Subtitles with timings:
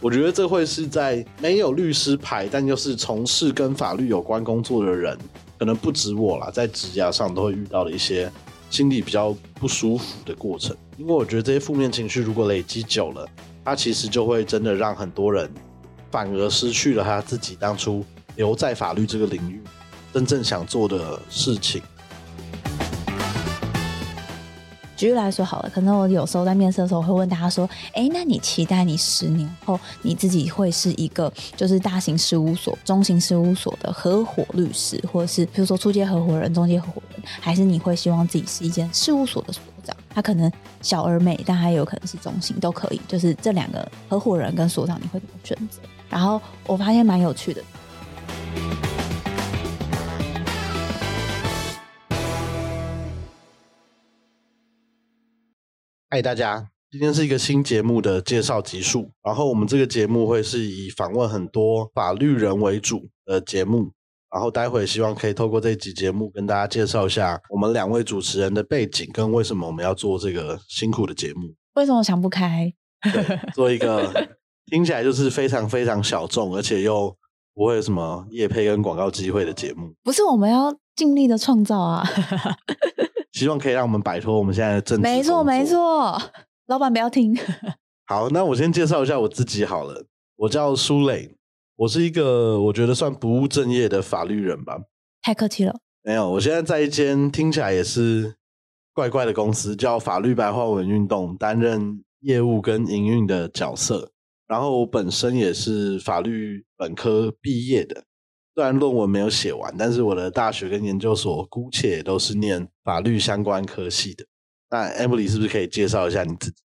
[0.00, 5.18] 我觉得这会是在没有律师牌，但又是从事跟法律有关工作的人，
[5.58, 8.30] 可能不止我啦，在职涯上都会遇到的一些
[8.70, 10.76] 心里比较不舒服的过程。
[10.96, 13.26] 因为我觉得这些负面情绪如果累积久了，
[13.64, 15.50] 它其实就会真的让很多人
[16.12, 18.04] 反而失去了他自己当初
[18.36, 19.60] 留在法律这个领域
[20.12, 21.82] 真正想做的事情。
[24.98, 39.96] 举例来说好了，可能我有时候在面试的时候会问大家说：“哎，那你期待你十年后你自己会是一个就是大型事务所、中型事务所的合伙律师，或者是比如说初阶合伙人、中阶合伙人，还是你会希望自己是一间事务所的所长？
[40.12, 40.50] 他可能
[40.82, 43.00] 小而美，但还有可能是中型，都可以。
[43.06, 45.78] 就是这两个合伙人跟所长，你会怎么选择？
[46.10, 47.62] 然后我发现蛮有趣的。
[56.10, 59.10] 嗨，大家，今天是一个新节目的介绍集数。
[59.22, 63.90] 然后我们这个节目会是以访问很多法律人为主的节目。
[64.32, 71.54] 然后待会希望可以透过这集节目跟大家介绍一下我们两位主持人的背景，跟为什么我们要做这个辛苦的节目。
[71.74, 72.72] 为什么想不开？
[73.52, 74.10] 做一个
[74.72, 77.14] 听起来就是非常非常小众，而且又
[77.52, 79.92] 不会有什么业配跟广告机会的节目。
[80.02, 82.02] 不是我们要尽力的创造啊。
[83.38, 85.02] 希望可以让我们摆脱我们现在的政治。
[85.02, 86.20] 没错，没错，
[86.66, 87.36] 老板不要听。
[88.06, 90.04] 好，那我先介绍一下我自己好了。
[90.34, 91.36] 我叫苏磊，
[91.76, 94.76] 我是一个我觉得算不务正业的法律人吧。
[95.22, 95.78] 太客气了。
[96.02, 98.34] 没有，我现在在一间听起来也是
[98.92, 104.10] 怪怪的公司，叫法律白话文运动，担任业务跟营运的角色。
[104.48, 108.02] 然后我本身也是法律本科毕业的。
[108.58, 114.24] 虽然论文没有写完，但是我的大学跟研究所姑且都是念法律相关科系的。
[114.68, 116.56] 那 Emily 是不是可以介绍一下你自己？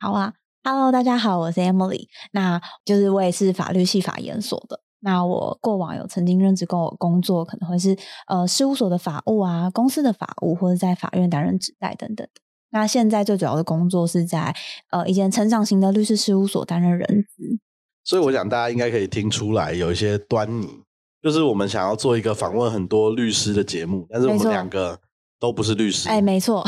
[0.00, 0.32] 好啊
[0.64, 2.06] ，Hello，大家好，我是 Emily。
[2.32, 4.80] 那就是我也是法律系法研所的。
[5.00, 7.94] 那我过往有曾经任职过工作，可能会是
[8.28, 12.40] 呃事务所的法务啊，公司的法务，或者在法院担任职代等等的。
[12.70, 14.56] 那现在最主要的工作是在
[14.90, 17.58] 呃一间成长型的律师事务所担任人资。
[18.04, 20.82] 所以我想大家应该可以听出来有一些端倪。
[21.22, 24.98] 就是我们想要做一个访问很多律师的节目，但是我们两个
[25.38, 26.08] 都不是律师。
[26.08, 26.66] 哎，没错，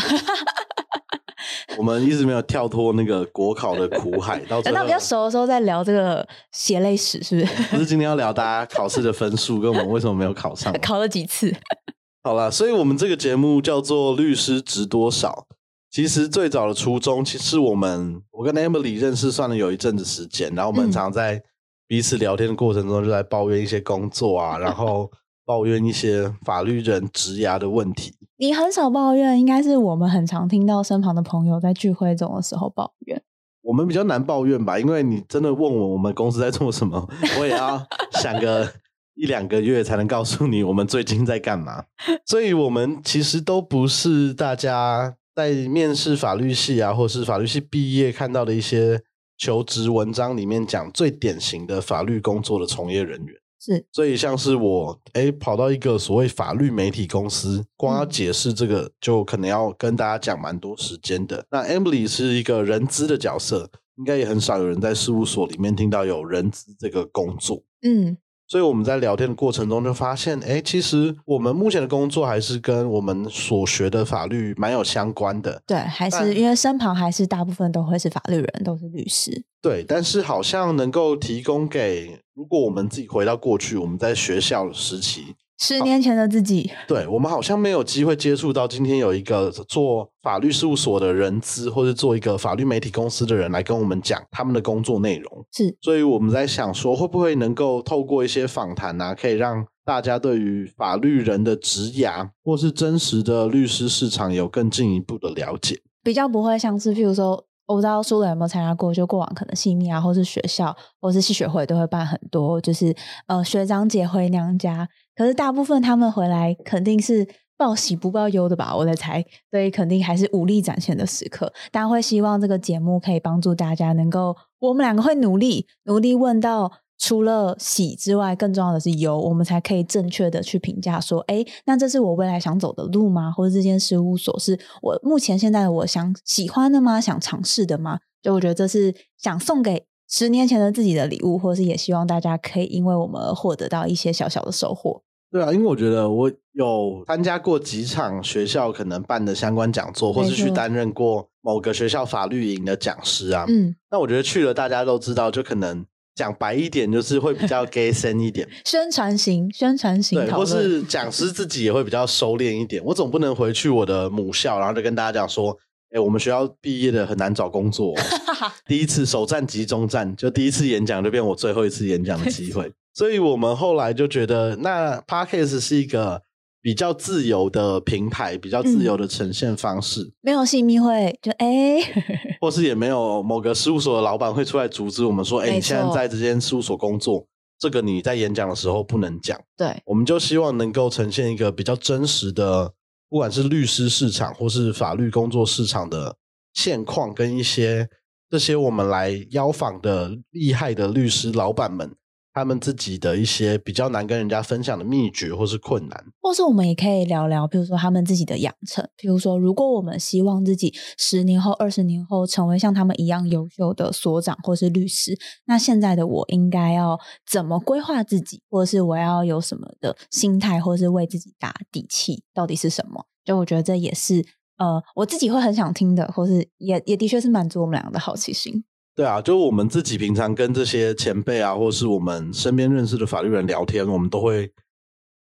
[1.77, 4.39] 我们一直没有跳脱那个国考的苦海。
[4.49, 7.63] 到等到比较熟的时候再聊这个血泪史，是不是？
[7.65, 11.53] 不是今天要聊大家考试的分数，跟我们为什么没有考上， 考了几次？
[12.23, 15.47] 好了，所以我们这个节目叫做《律师值多少》。
[15.91, 21.43] 其实最早的初衷，其实我们我跟 Emily 认识算了有一阵子时间，然后我们常在。
[21.87, 25.11] 彼此聊天的过程中，就在抱怨一些工作啊，然后
[25.45, 28.15] 抱怨一些法律人职涯的问题。
[28.39, 33.23] 你很少抱怨，应该是我们很常听到身旁的朋友在聚会中的时候抱怨。
[33.63, 37.09] 我们比较难抱怨吧，因为你真的问我我们公司在做什么，
[37.39, 38.73] 我也要想个
[39.15, 41.85] 一两个月才能告诉你我们最近在干嘛。
[42.27, 49.03] 所以，我们其实都不是大家在面试法律系啊，或是法律系毕业看到的一些。
[49.37, 61.45] 求职文章里面讲最典型的法律工作的从业人员是，所以像是我哎跑到一个所谓法律媒体公司，光要解释这个就可能要跟大家讲蛮多时间的。
[61.51, 67.63] 那 Emily 是一个人资的角色，应该也很少有人在事务所里面听到有人资这个工作。
[67.83, 68.19] 嗯。
[68.47, 75.63] 所以我们在聊天的过程中就发现，哎，其实我们目前的工作还是跟我们所学的法律蛮有相关的。
[75.67, 79.45] 对，还是因为身旁还是大部分都会是法律人，都是律师。
[79.63, 85.35] 对，但是好像能够提供给，如果我们自己回到过去，我们在学校时期。
[85.59, 95.47] 十年前的自己，对我们好像没有机会接触到今天有一个做法律事务所的人资，或者做一个法律媒体公司的人来跟我们讲他们的工作内容。
[95.53, 107.47] 是，所以我们在想说，会不会能够透过一些访谈啊，可以让大家对于法律人的职涯或是真实的律师市场有更进一步的了解，比较不会像是譬如说。
[107.67, 112.95] 我不知道苏磊有没有参加过，就过往可能系密啊，或是学校，或是系学会都会办很多，就是
[113.27, 114.87] 呃学长姐回娘家。
[115.17, 117.27] 可是大部分他们回来肯定是
[117.57, 121.53] 报喜不报忧的吧，我在猜，所以肯定还是武力展现的时刻。
[121.71, 133.31] 大家会希望这个节目可以帮助大家能够，我们两个会努力努力问到除了喜之外，更重要的是忧，我们才可以正确的去评价说，哎，那这是我未来想走的路吗？
[133.31, 137.01] 或者这间事务所是我目前现在我想喜欢的吗？
[137.01, 138.01] 想尝试的吗？
[138.21, 139.87] 就我觉得这是想送给。
[140.17, 145.03] 十年前的自己的礼物，或者是也希望大家可以因为我们而获得到一些小小的收获。
[145.29, 153.45] 对啊，因为我觉得我有参加过几场学校可能办的相关讲座，或是去担任过某个学校法律营的讲师啊。
[153.49, 155.85] 嗯，那我觉得去了，大家都知道，就可能
[156.15, 162.81] 讲白一点，就是会比较 gay 深一点，宣传型、宣传型，对，或是讲师自己也会比较收敛一点。
[162.85, 165.59] 我总不能回去我的母校，然后就跟大家讲说。
[165.95, 167.95] 哎，我们学校毕业的很难找工作，
[168.67, 176.21] 第一次首战集中战，就第一次演讲就变我最后一次演讲的机会， 所以我们后来就觉得，那 Parkes 是一个
[176.61, 181.79] 比较自由的平台，比较自由的呈现方式，没有信密会，就哎，
[182.43, 187.25] 或是也没有某个事务所的老板会出来阻止我们说，哎，你现在在这间事务所工作，
[187.61, 192.73] 这个你在演讲的时候不能讲，对，我们就希望能够呈现一个比较真实的。
[193.09, 196.17] 不管是律师市场或是法律工作市场的
[196.53, 197.89] 现况，跟一些
[198.29, 201.95] 这些我们来邀访的厉害的律师老板们。
[202.35, 223.07] 他们自己的一些比较难跟人家分享的秘诀，或是困难，或是我们也可以聊聊，比如说他们自己的养成，比如说如果我们希望自己十年后、二十年后成为像他们一样优秀的所长或是律师，那现在的我应该要怎么规划自己，或者是我要有什么的心态，或是为自己打底气，到底是什么？
[223.25, 224.27] 就我觉得这也是
[224.59, 228.65] 呃，我自己会很想听的，或是也也的确是满足我们两个的好奇心。
[228.97, 234.53] 对啊，就我们自己平常跟这些前辈啊，或是我们身边认识的法律人聊天，我们都会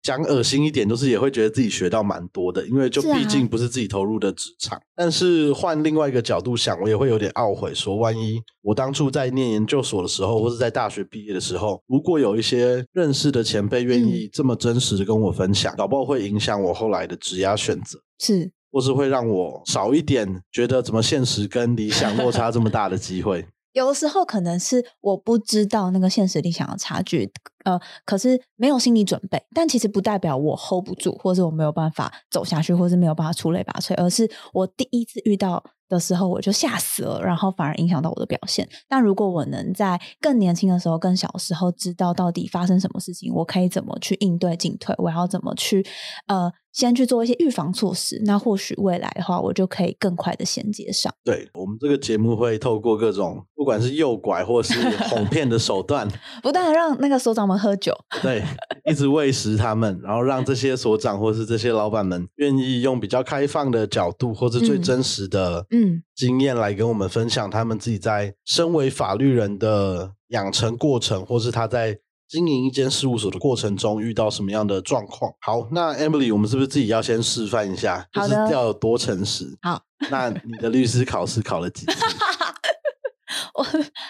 [0.01, 4.79] 讲恶心一点，就是也会觉得自己学到蛮多的，因为就毕竟不是自己投入的职场。
[4.95, 23.45] 但是换另外一个角度想，我也会有点懊悔，说万一我当初在念研究所的时候，或是在大学毕业的时候，如果有一些认识的前辈愿意这么真实的跟我分享，搞不好会影响我后来的职业选择，是，或是会让我少一点觉得怎么现实跟理想落差这么大的机会。
[23.77, 27.31] 有的时候可能是我不知道那个现实理想的差距，
[27.63, 38.67] 呃，可是没有心理准备，但其实不代表我 hold 不住，或者我没有办法走下去，或是没有办法出类拔萃，而是我第一次遇到的时候我就吓死了，然后反而影响到我的表现。
[38.89, 45.85] 但如果我能在更年轻的时候、更小的时候知道到底发生什么事情，我可以怎么去应对进退，我要怎么去
[46.25, 46.51] 呃。
[46.77, 51.11] 先去做一些预防措施，那或许未来的话，我就可以更快的衔接上。
[51.23, 54.79] 对我们这个节目会透过各种不管是诱拐或是
[55.09, 56.07] 哄骗的手段，
[56.43, 57.91] 不断的让那个所长们喝酒，
[58.21, 58.43] 对，
[58.87, 71.97] 一直喂食他们，然后让这些所长或是这些老板们愿意用比较开放的角度或是最真实的嗯经验来跟我们分享他们自己在身为法律人的养成过程，或是他在。
[72.27, 75.33] 经营一间事务所的过程中遇到什么样的状况？
[75.39, 79.57] 好，那 Emily，我们是不是自己要先示范一下，就是要有多诚实？
[79.61, 79.81] 好，
[80.11, 81.93] 那你的律师考试考了几次？
[83.55, 83.65] 我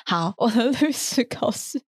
[0.05, 1.81] 好，我的律师考试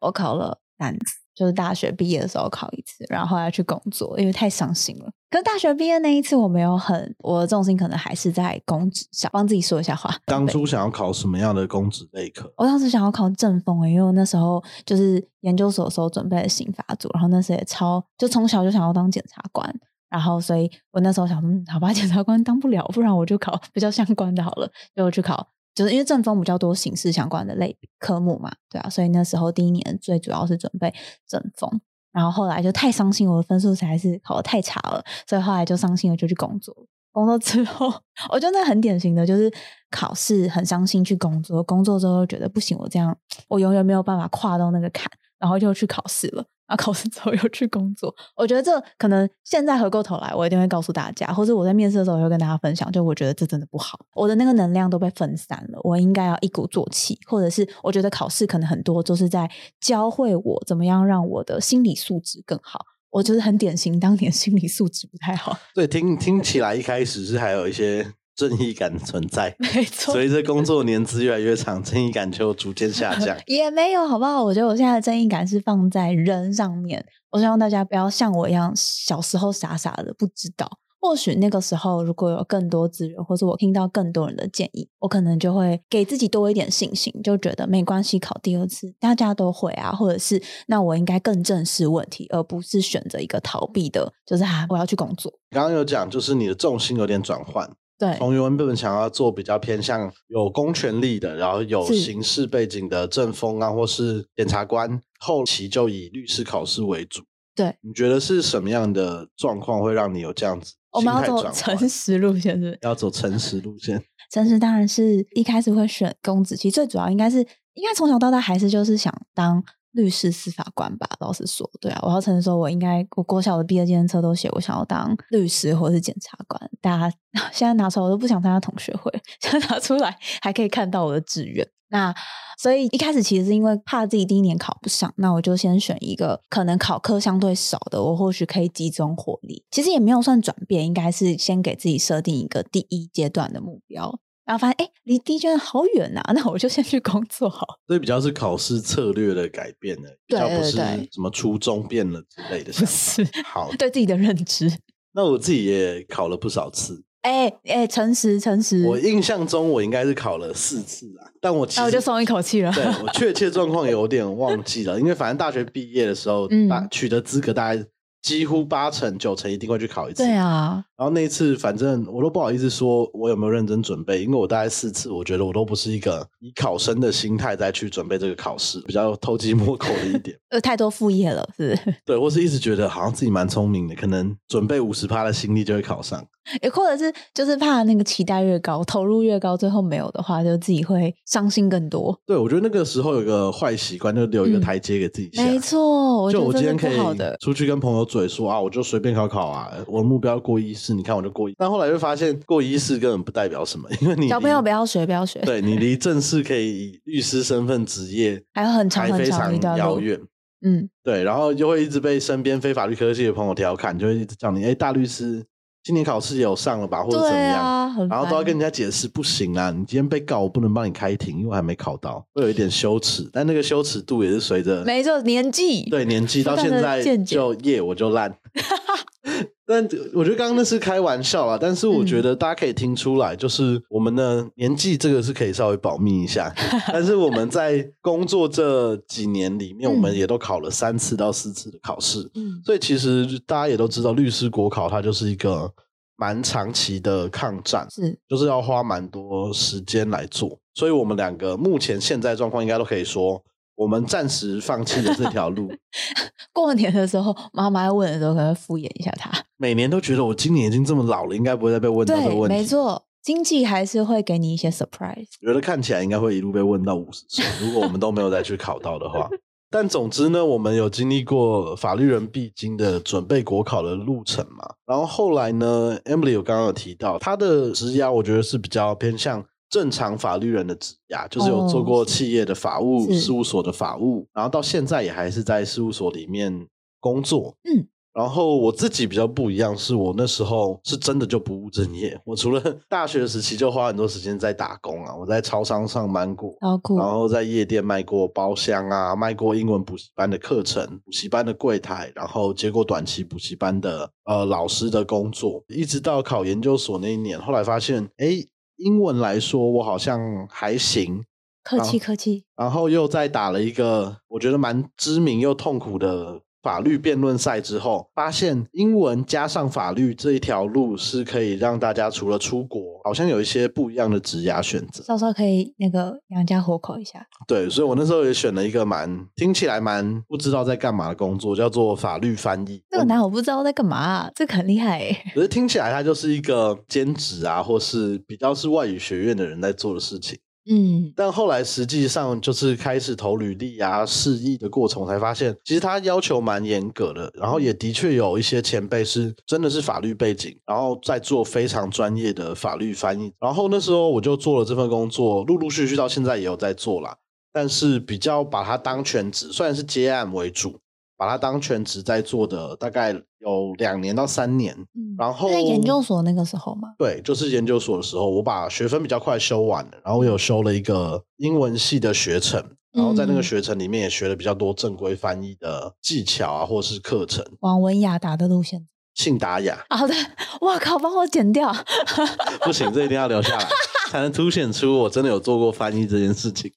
[0.00, 1.23] 我考了三次。
[1.34, 5.10] 就是大学毕业的时候考一次，然后要去工作，因为太伤心了。
[5.30, 9.28] 可是大学毕业那一次，我没有很，我的重心可能还是在公职上。
[9.32, 10.14] 帮自己说一下话。
[10.26, 12.52] 当初想要考什么样的公职类科？
[12.56, 19.68] 我当时想要考政风，因为我那时候就是研究所时候准备的刑法组，然后那时候也超，就从小就想要当检察官，
[20.08, 25.48] 然后所以我那时候想说，好吧， 检察官当不了，不然我就考比较相关的好了，就去考。
[25.74, 30.94] 就是因为正风比较多刑事相关的类科目嘛，对啊，所以那时候第一年最主要是准备
[31.26, 31.80] 正风，
[32.12, 36.74] 然后后来就太伤心，我的分数实在是考的太差了，所以后来就伤心了，就去工作。
[37.12, 37.92] 工作之后，
[38.30, 39.52] 我觉得那很典型的就是
[39.90, 43.16] 考试很伤心去工作，工作之后觉得不行，我这样
[43.48, 46.44] 我永远没有办法跨到那个坎，然后就去考试了。
[46.66, 62.80] 啊，考试之后又去工作，我觉得这可能现在回过头来，我一定会告诉大家，或者我在面试的时候会跟大家分享，就我觉得这真的不好，我的那个能量都被分散了，我应该要一鼓作气，或者是我觉得考试可能很多都是在教会我怎么样让我的心理素质更好，
[63.10, 65.58] 我觉得很典型，当年心理素质不太好。
[65.74, 68.14] 对，听听起来一开始是还有一些。
[68.34, 70.12] 正义感存在， 没错。
[70.12, 73.36] 随着工作年资越来越长，正义感就逐渐下降。
[73.46, 74.42] 也没有，好不好？
[74.44, 77.04] 我觉得我现在的正义感是放在人上面。
[77.30, 80.70] 我希望大家不要像我一样，小时候傻傻的不知道。
[81.00, 95.30] 或许那个时候如果有更多资源，或者我听到更多人的建议，我可能就会给自己多一点信心，就觉得没关系，考第二次大家都会啊，或者是那我应该更正视问题，而不是选择一个逃避的，就是啊我要去工作。
[95.50, 107.22] 刚刚有讲，就是你的重心有点转换，对，从原文本想要做比较偏向有公权力的，然后有刑事背景的政风啊，或是检察官，后期就以律师考试为主。
[107.54, 112.78] 对，你觉得是什么样的状况会让你有这样子我们要走诚实路线，是不是？
[112.82, 114.02] 要走诚实路线？
[114.32, 117.38] 诚实当然是一开始会选公子，其实最主要应该是
[117.74, 119.62] 应该从小到大还是就是想当
[119.94, 121.08] 律师、司法官吧。
[121.20, 126.70] 老实说，对啊，我要承认说，我应该我国小的毕业纪念册都写我想要当律师或者是检察官。
[126.80, 127.16] 大家
[127.50, 129.10] 现在拿出来我都不想参加同学会，
[129.40, 131.66] 现在拿出来还可以看到我的志愿。
[131.88, 132.12] 那
[132.58, 139.64] 所以一开始其实是因为怕自己第一年考不上，那我就先选一个可能考科相对少的，我或许可以集中火力。
[139.70, 147.66] 其实也没有算转变，应该是先给自己设定一个第一阶段的目标，然后发现哎，离第一阶段好远呐、那我就先去工作好。
[147.86, 152.92] 所以比较是考试策略的改变的，比对较不是什么初中变了之类的不想法。
[153.32, 154.70] 是好，对自己的认知。
[155.16, 162.72] 那我自己也考了不少次，哎哎，诚实诚实，我印象中我应该是考了四次啊，但我其实那我就松一口气了。
[162.72, 167.84] 对我确切状况有点忘记了，因为反正大学毕业的时候，嗯大取得资格大概
[168.24, 170.22] 几乎八成九成一定会去考一次。
[170.24, 180.34] 对啊，然后那一次，反正我都不好意思说我有没有认真准备，因为我大概四次，我觉得我都不是一个以考生的心态再去准备这个考试，比较偷鸡摸狗的一点。
[180.48, 181.78] 呃，太多副业了，是？
[182.06, 186.26] 对，或是一直觉得好像自己蛮聪明的，可能准备五十趴的心力就会考上。
[186.62, 192.18] 也或者是就是怕那个期待越高，投入越高，最后没有的话，就自己会伤心更多。
[192.26, 195.44] 对，我觉得那个时候有个坏习惯，就留一个嗯台阶给自己下。
[195.44, 196.94] 没错，我就我今天可以。
[197.40, 201.54] 出去跟朋友嘴说啊，我就随便考考啊，我的目标过一试，你看我就过一。
[201.58, 209.78] 但后来就发现过一试根本不代表什么，因为你小朋友不要学，不要学，对你离 正式可以以律师身份职业还有很长还非常很长的一。
[209.78, 210.20] 遥远。
[210.66, 215.44] 嗯，对，然后就会一直被身边非法律科系的朋友调侃，就会一直叫你，哎，大律师
[215.84, 217.62] 今年考试也有上了吧，或者怎么样？
[217.62, 223.28] 啊，然后都要跟人家解释，不行啊，你今天被告，我不能帮你开庭，因为我还没考到，会有一点羞耻。
[223.30, 228.34] 但那个羞耻度也是随着没错，年纪对年纪到现在就业我就烂。
[229.66, 232.06] 但我觉得刚刚那是开玩笑啦，但是我嗯。
[232.06, 236.54] 觉得大家可以听出来，就是我们的年纪这个是可以稍微保密一下，
[236.92, 245.72] 但是我们在工作这几年里面，嗯我们也都考了三次到四次的考试，嗯，所以其实大家也都知道，律师国考它就是一个
[246.16, 248.18] 蛮长期的抗战，是。
[248.28, 250.58] 就是要花蛮多时间来做。
[250.74, 253.42] 所以我们两个目前现在状况应该都可以说，
[253.76, 255.70] 我们暂时放弃了这条路。
[256.52, 259.30] 过年的时候，妈妈问的时候，可能会敷衍一下他。
[259.56, 262.56] 每年都觉得我今年已经这么老了，应该不会再被问到这个对，问题。
[262.56, 265.26] 没，错，经济还是会给你一些 surprise。
[265.40, 269.28] 觉得看起来应该会一路被问到五十岁，如果我们都没有再去考到的话。
[269.70, 274.64] 但总之呢，我们有经历过法律人必经的准备国考的路程嘛。
[274.86, 286.68] 然后后来呢，Emily 有刚刚有提到，她的职涯我觉得是比较偏向正常法律人的职涯，就是有做过哦企业的法务、是事务所的法务，然后到现在也还是在事务所里面
[287.00, 287.56] 工作。
[287.64, 287.84] 嗯。
[288.12, 292.16] 然后我自己比较不一样，是我那时候是真的就不务正业。
[292.24, 296.54] 我除了 大学时期就花很多时间在打工啊，我在超商上班过，
[296.96, 308.36] 然后在夜店卖过包厢啊，卖过英文补习班的课程，补习班的柜台，然后接过短期补习班的呃老师的工作，一直到考研究所那一年，后来发现，哎，
[308.84, 311.24] 英文来说我好像还行，
[311.62, 312.44] 客气客气。
[312.54, 325.04] 然后又再打了一个我觉得蛮知名又痛苦的法律辩论赛之后，发现英文加上法律这一条路是可以让大家除了出国，好像有一些不一样的职涯选择。
[325.04, 327.24] 稍稍可以那个养家活口一下。
[327.46, 332.82] 对，所以我那时候也选了一个蛮听起来蛮不知道在干嘛的工作，叫做法律翻译。
[332.88, 335.24] 这个男我不知道在干嘛、啊，这个很厉害哎。
[335.36, 340.38] 可是听起来他就是一个兼职啊，或是比较是外语学院的人在做的事情。
[340.66, 353.30] 嗯，但后来实际上就是开始投履历啊、试译的过程，我才发现其实他要求蛮严格的，然后也的确有一些前辈是真的是法律背景，然后在做非常专业的法律翻译。
[353.38, 357.14] 然后那时候我就做了这份工作，陆陆续续到现在也有在做啦，
[357.52, 360.80] 但是比较把它当全职，虽然是接案为主，
[361.16, 364.74] 把它当全职在做的大概有两年到三年。
[364.94, 372.60] 嗯然后在研究所那个时候嘛，对，就是研究所的时候，我把学分比较快修完了，然后我有修了一个英文系的学程，
[372.92, 377.44] 然后在那个嗯学程里面也学了比较多正规翻译的技巧啊，或是课程。
[377.60, 378.88] 往文雅达的路线。
[379.14, 380.14] 性打哑，好的，
[380.60, 381.74] 哇靠，帮我剪掉。
[382.64, 383.68] 不行，这一定要留下来，
[384.10, 386.70] 才能凸显出我真的有做过翻译这件事情。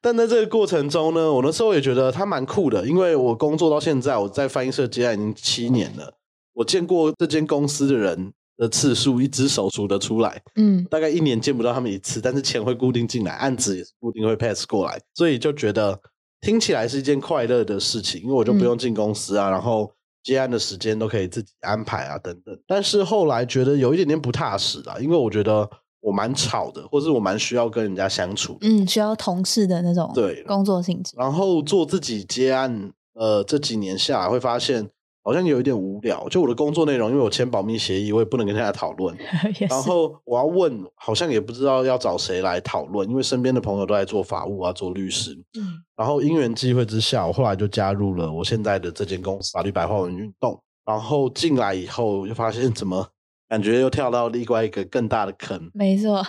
[0.00, 6.14] 但在这个过程中呢，我那时候也觉得他蛮酷的，因为我工作到现在，我在翻译社接案已经七年了，
[6.54, 10.40] 我见过这间公司的人的次数，一只手数得出来。
[10.54, 16.00] 嗯大概一年见不到他们一次，但是钱会固定进来，案子也是固定会 pass 过来，所以就觉得
[16.40, 19.92] 听起来是一件快乐的事情，因为我就不用进公司啊，然后
[20.28, 22.54] 接案的时间都可以自己安排啊，等等。
[22.66, 25.66] 但是后来觉得有一点点不踏实啊，因为我觉得
[26.00, 31.14] 我蛮吵的，或是我蛮需要跟人家相处的，嗯，需要同事的那种对工作性质。
[31.16, 34.90] 然后做自己接案，呃，这几年下来会发现。
[35.28, 39.14] 好像有一点无聊，就我的工作内容，因为我签保密协议，我也不能跟大家讨论。
[39.68, 45.32] 然，后我要问，好像也不知道要找谁来讨论，因为身边的朋友都在做法务啊，做律师。
[45.58, 50.58] 嗯然后因缘机会之下，我后来就加入了我现在的这间公司法律白话文运动。
[50.86, 53.06] 然后进来以后，就发现怎么
[53.46, 55.70] 感觉又跳到另外一个更大的坑。
[55.74, 56.24] 没错。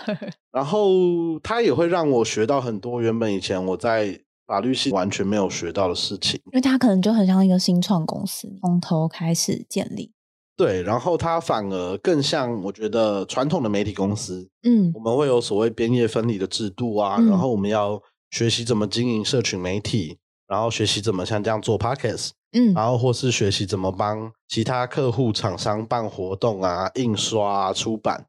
[0.52, 6.40] 然后它也会让我学到很多原本以前我在法律系完全没有学到的事情。
[6.46, 10.10] 因为它可能就很像一个新创公司，从头开始建立。
[10.56, 18.02] 对，然后它反而更像我觉得传统的媒体公司，嗯我们会有所谓编业分离的制度啊，嗯然后我们要
[18.32, 28.26] 学习怎么经营社群媒体，然后学习怎么像这样做 podcast，嗯然后或是学习怎么帮其他客户厂商办活动啊、印刷啊、出版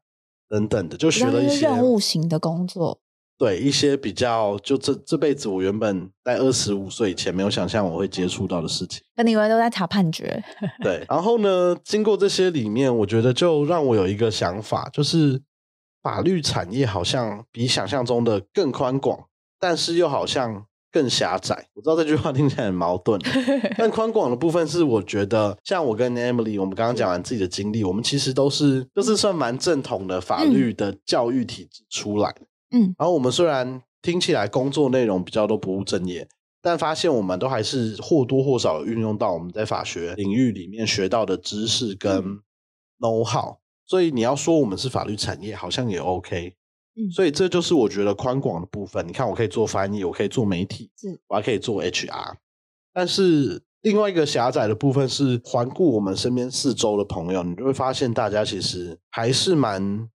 [0.48, 3.00] 等等的，就学了一些任务型的工作。
[3.38, 9.02] 对一些比较就这这辈子我原本在二十五岁以前没有想象我会接触到的事情。
[9.16, 10.42] 那你们都在查判决。
[10.82, 15.42] 对，然后呢，经过这些里面，我觉得就让我有一个想法，就是
[16.02, 19.18] 法律产业好像比想象中的更宽广，
[19.58, 21.66] 但是又好像更狭窄。
[21.74, 23.20] 我知道这句话听起来很矛盾，
[23.76, 32.42] 但宽广的部分是我觉得，像我跟 Emily，我们刚刚讲完自己的经历，我们其实都是就是算蛮正统的法律的教育体制出来的。
[32.72, 36.26] 嗯然后我们虽然听起来工作内容比较都不务正业，
[36.60, 42.22] 但发现我们都还是或多或少地运用到我们在法学领域里面学到的知识跟
[42.98, 43.56] know how。
[43.86, 46.54] 所以你要说我们是法律产业，好像也 OK。
[46.94, 49.06] 嗯所以这就是我觉得宽广的部分。
[49.08, 52.34] 你看，我可以做翻译，我可以做媒体，是我还可以做 HR。
[52.92, 60.08] 但是另外一个狭窄的部分是环顾我们身边四周的朋友，你就会发现大家其实还是蛮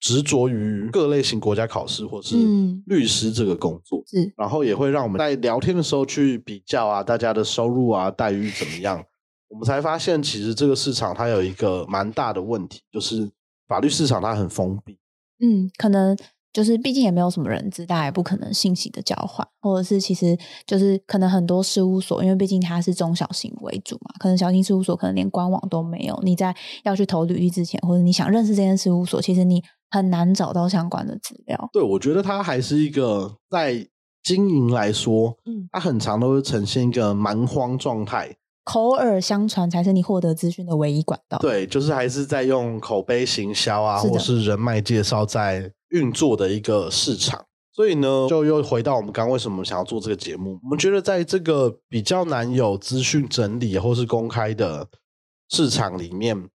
[0.00, 9.02] 执着于各类型国家考试或是嗯律师这个工作，是然后也会让我们在聊天的时候去比较啊，大家的收入啊、待遇怎么样，
[9.48, 13.28] 我们才发现其实这个市场它有一个蛮大的问题，就是
[13.66, 14.98] 法律市场它很封闭。
[15.40, 16.16] 嗯，可能
[16.52, 26.18] 就是毕竟也没有什么人知，大家也不可能信息的交换，或者是其实就是可能很多事务所，因为毕竟它是中小型为主嘛，可能小型事务所可能连官网都没有。
[26.22, 31.68] 你在要去投履历之前，或者你想认识这间事务所，其实你很难找到相关的资料。
[31.72, 33.88] 对，我觉得它还是一个在
[34.22, 38.36] 经营来说，嗯，它很常都会呈现一个蛮荒状态。
[38.64, 47.46] 口耳相传才是你获得资讯的唯一管道。，对，就是还是在用口碑行销啊，是或是人脉介绍在运作的一个市场。
[47.72, 50.58] 所以呢，就又回到我们刚刚为什么想要做这个节目。
[50.64, 54.86] 我们觉得在这个比较难有资讯整理或是公开的
[55.48, 56.50] 市场里面，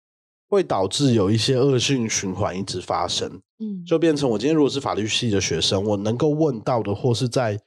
[0.49, 3.41] 会导致有一些恶性循环一直发生。
[3.59, 7.59] 嗯，就变成我今天如果是法律系的学生，我能够问到的，或是在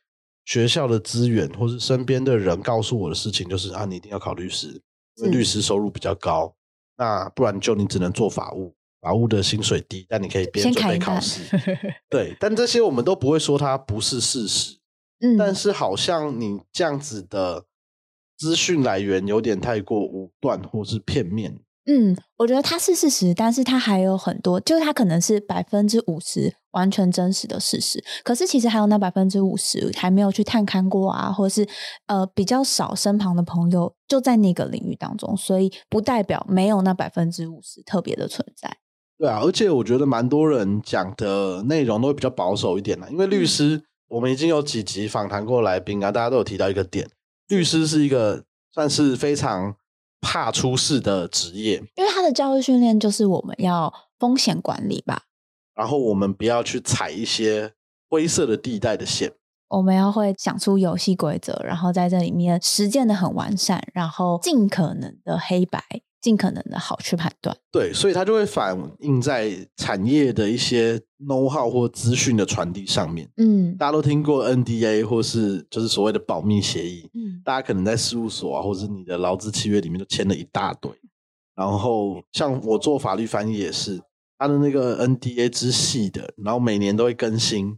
[0.44, 4.68] 学校的资源，或是身边的人告诉我的事情，就是啊，你一定要考律师，
[5.16, 6.54] 因为律师收入比较高。
[6.96, 10.88] 那不然就你只能做法务，法务的薪水低，但你可以边准。
[10.88, 11.42] 备考试。
[12.08, 14.78] 对，但这些我们都不会说它不是事实，
[15.20, 17.66] 嗯，但是好像你这样子的
[18.38, 21.60] 资讯来源有点太过武断或是片面。
[21.86, 31.68] 嗯，我觉得它是事实，但是它还有很多，就是它可能是百分之五十完全真实的事实，可是其实还有那百分之五十还没有去探勘过啊，或者是
[32.06, 38.76] 呃比较少身旁的朋友就在那个领域当中，所以不代表没有那百分之五十特别的存在。
[39.18, 47.08] 对啊，而且我觉得蛮多人讲的内容都会比较保守一点啦，因为律师，我们已经有几集访谈过来宾啊，大家都有提到一个点，
[47.48, 49.74] 律师是一个算是非常
[50.22, 55.24] 怕出事的职业，因为他的教育训练就是我们要风险管理吧，
[55.74, 57.74] 然后我们不要去踩一些
[58.08, 59.34] 灰色的地带的线。
[59.68, 65.82] 我们要会想出游戏规则，然后在这里面实践的很完善，然后尽可能的黑白，
[66.22, 67.54] 尽可能的好去判断。
[67.70, 73.28] 对，所以它就会反映在产业的一些 know how 或资讯的传递上面。
[73.36, 80.90] 嗯大家都听过 NDA 或是就是所谓的保密协议，嗯，大家可能在事务所啊，或者是你的劳资契约里面都签了一大堆。
[81.54, 84.00] 然后像我做法律翻译也是，
[84.38, 87.76] 他的那个 NDA 之细的，然后每年都会更新，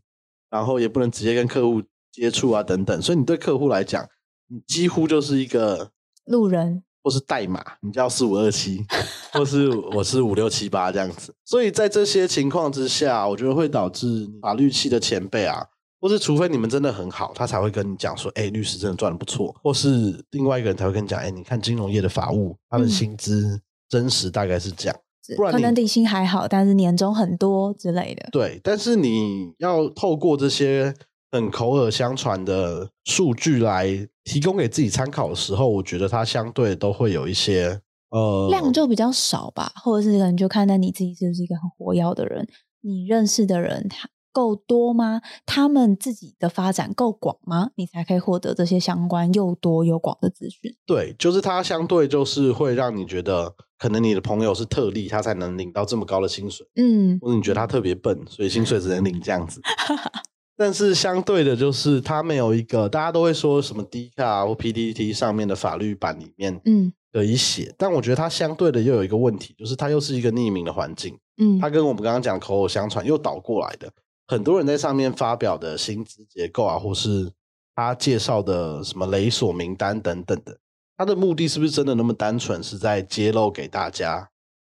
[0.51, 4.07] 然后也不能直接跟客户接触啊等等，所以你对客户来讲，
[4.49, 5.91] 你几乎就是一个
[6.27, 8.83] 路人，或是代码，你叫四五二七，
[9.31, 11.35] 或是我是五六七八这样子。
[11.45, 15.67] 所以在这些情况之下，我觉得会导致法律系的前辈啊，
[16.01, 24.97] 或是除非你们真的很好，他才会跟你讲说，哎，律师真的赚的不错，或是另外一个人才会跟你讲，哎，你看金融业的法务，他的薪资真实大概是这样。
[25.37, 28.29] 不然可能底薪还好，但是年终很多之类的。
[28.31, 30.95] 对，但是你要透过这些
[31.35, 33.89] 很口耳相传的数据来
[34.23, 42.47] 提供给自己参考的时候，我觉得它相对都会有一些呃量就比较少吧，或者是可能就看在你自己是不是一个很活跃的人，
[42.83, 45.23] 你认识的人他够多吗？
[45.45, 47.71] 他们自己的发展够广吗？
[47.75, 50.73] 你才可以获得这些相关又多又广的资讯。
[50.87, 59.61] 对，就是它相对就是会让你觉得，可能你的朋友是特例，他才能领到这么高的薪水，嗯，或者你觉得他特别笨，所以薪水只能领这样子。
[60.57, 73.91] 但是相对的，就是它没有一个大家都会说什么 D 卡或 PDT 上面的法律版里面嗯可以写，但我觉得它相对的又有一个问题，就是它又是一个匿名的环境，嗯它跟我们刚刚讲口口相传又倒过来的，
[74.27, 77.31] 很多人在上面发表的薪资结构啊，或是
[77.75, 80.57] 他介绍的什么雷索名单等等的，
[80.97, 84.31] 他的目的是不是真的那么单纯，是在揭露给大家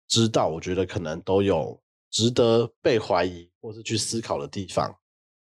[0.09, 0.49] 知道？
[0.49, 4.93] 我觉得可能都有值得被怀疑或是去思考的地方。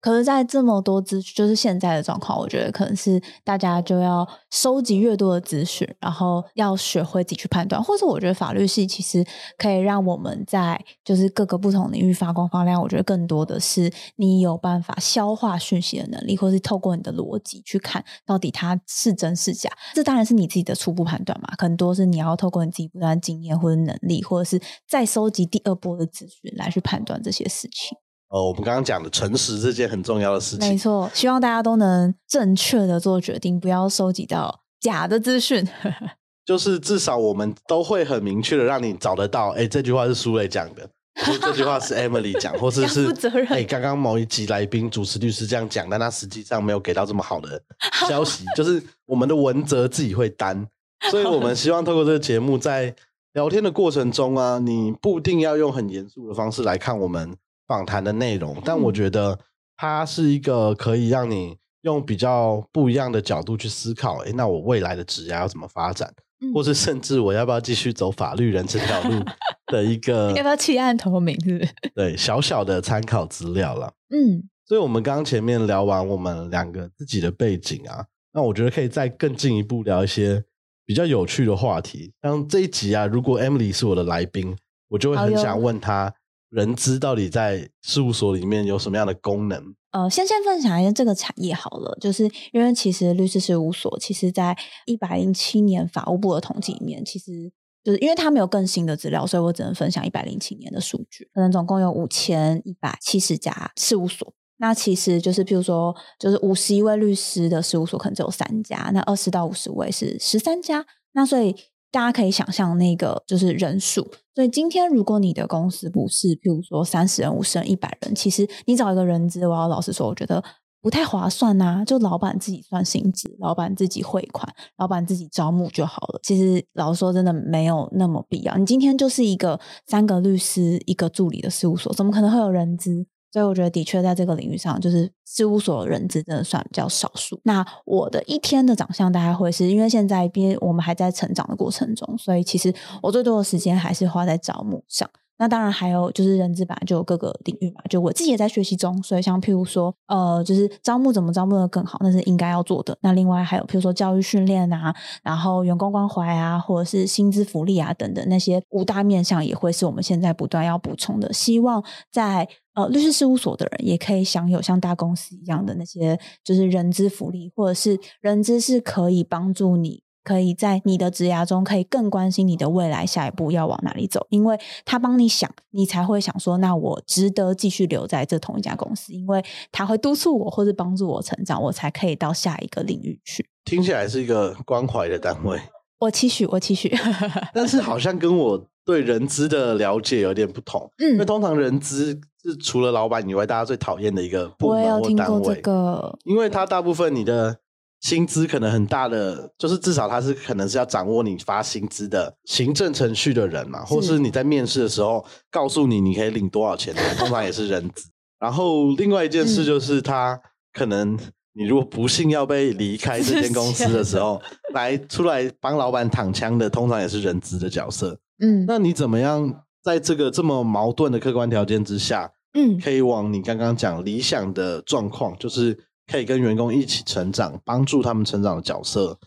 [0.04, 9.24] 可是，在这么多资讯，就是现在的状况，我觉得可能是大家就要收集越多的资讯，然后要学会自己去判断，或者我觉得法律系其实
[9.56, 12.78] 可以让我们在就是各个不同领域发光发亮。
[12.82, 19.70] 我觉得更多的是你有办法消化讯息的能力，或是透过你的逻辑去看到底它是真是假。
[19.94, 27.96] 这当然是你自己的初步判断嘛，很多是你要透过你自己不断经验或者能力，或者是再收集第二波的资讯来去判断这些事情。
[28.34, 35.64] 呃，我们刚刚讲的诚实这件很重要的事情，没错，希望大家都能正确的做决定，不要收集到假的资讯。
[36.44, 40.84] 就是至少我们都会很明确的让你找得到，哎，这句话是苏磊讲的，
[41.24, 47.62] 或这句话是 Emily 讲，或者是 负责任哎，刚刚某一集来宾主持律师这样讲，但他实际上没有给到这么好的
[48.10, 50.66] 消息，就是我们的文则自己会担，
[51.08, 52.92] 所以我们希望透过这个节目，在
[53.34, 57.32] 聊天的过程中啊，你不一定要用很严肃的方式来看我们
[57.66, 59.38] 访谈的内容，但我觉得
[59.76, 66.12] 它是一个可以让你用比较不一样的角度去思考，哎，那我未来的职业要怎么发展？
[66.40, 69.24] 嗯或是甚至我要不要继续走法律人这条路
[69.72, 71.38] 的一个要不要弃暗投明？
[71.42, 71.66] 是？
[71.94, 73.90] 对小小的参考资料了。
[74.10, 80.44] 嗯，所以，我们刚刚前面聊完我们两个自己的背景啊，那我觉得可以再更进一步聊一些
[80.84, 82.12] 比较有趣的话题。
[82.20, 84.54] 像这一集啊，如果 Emily 是我的来宾，
[84.88, 86.12] 我就会很想问她，
[86.54, 89.74] 人资到底在事务所里面有什么样的功能？
[89.90, 97.50] 呃，先先分享一下这个产业好了，就是因为其实律师事务所，其实在一百零七年法务部的统计里面，其实
[97.82, 101.28] 就是因为它没有更新的资料，所以我只能分享一百零七年的数据。
[101.34, 104.32] 可能总共有五千一百七十家事务所。
[104.58, 110.86] 那其实就是，譬如说，就是五十一位律师的事务所可能只有三家，那二十到五十位是十三家。
[111.14, 111.54] 那所以
[111.94, 114.04] 大家可以想象那个就是人数。
[114.34, 120.42] 所以今天如果你的公司不是譬如说三十人、五十人、一百人，其实你找一个人资，我要老实说，我觉得
[120.82, 126.18] 不太划算呐、就老板自己算薪资，老板自己汇款，老板自己招募就好了。
[126.24, 128.56] 其实老实说，真的没有那么必要。
[128.56, 133.06] 你今天就是一个三个律师、一个助理的事务所，怎么可能会有人资？
[133.34, 137.40] 所以我觉得的确在这个领域上，就是事务所人资真的算比较少数。
[137.42, 145.10] 那我的一天的长相大概会是因为现在毕竟我们还在成长的过程中，所以其实我最多的时间还是花在招募上。
[145.36, 152.96] 那当然还有就是人资本来就有各个领域嘛，就我自己也在学习中，所以像譬如说，呃，就是招募怎么招募的更好，那是应该要做的。
[153.00, 154.94] 那另外还有譬如说教育训练啊，
[155.24, 161.32] 然后员工关怀啊，或者是薪资福利啊等等那些五大面向，也会是我们现在不断要补充的。
[161.32, 170.02] 希望在呃律师事务所的人也可以享有像大公司一样的那些就是人资福利，或者是人资是可以帮助你。
[170.24, 183.46] 可以在你的职涯中，可以更关心你的未来下一步要往哪里走，因为他帮你想，你才会想说，那我值得继续留在这同一家公司，因为他会督促我或者帮助我成长，我才可以到下一个领域去。
[183.66, 185.60] 听起来是一个关怀的单位，
[185.98, 186.92] 我期许，我期许，
[187.54, 190.90] 但是好像跟我对人资的了解有点不同。
[190.98, 197.56] 因为嗯，通常人资是除了老板以外，大家最讨厌的一个部门或单位，个，因为它大部分你的
[198.00, 208.10] 薪资可能很大的，就是至少他是可能是要掌握你发薪资的行政程序的人嘛，或是你在面试的时候告诉你你可以领多少钱的，通常也是人资。
[208.38, 210.38] 然后另外一件事就是他
[210.74, 211.18] 可能
[211.54, 214.40] 你如果不幸要被离开这间公司的时候，
[214.72, 218.18] 来出来帮老板躺枪的，通常也是人资的角色。
[218.40, 225.78] 嗯那你怎么样在这个这么矛盾的客观条件之下，嗯可以往你刚刚讲理想的状况，就是
[226.10, 229.18] 可以跟员工一起成长，帮助他们成长的角色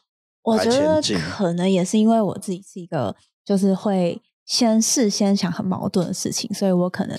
[0.43, 1.01] 我觉得。
[1.31, 7.15] 可能也是因为我自己是一个，就是会先事先想很矛盾的事情，所以我可能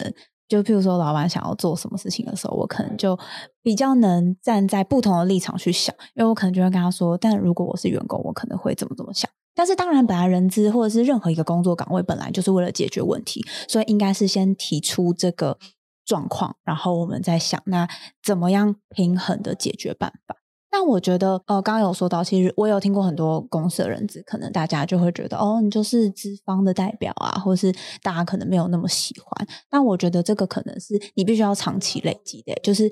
[0.49, 3.19] 就譬如说，老板想要做什么事情的时候，我可能就
[3.63, 9.31] 比较能站在不同的立场去想，因为我可能就会跟他说，但如果我是员工，我可能会怎么怎么想。
[9.55, 15.59] 但是当然，本来人资或者是任何一个工作岗位，本来就是为了解决问题，所以应该是先提出这个
[16.05, 17.89] 状况，然后我们再想那
[18.25, 20.37] 怎么样平衡的解决办法。
[20.79, 29.49] 但我觉得，呃，刚刚有说到，其实我有听过很多公司的人资，可能大家就会觉得，哦，你就是资方的代表啊，或是大家可能没有那么喜欢。
[29.69, 32.89] 但我觉得这个可能是你必须要长期累积的，就是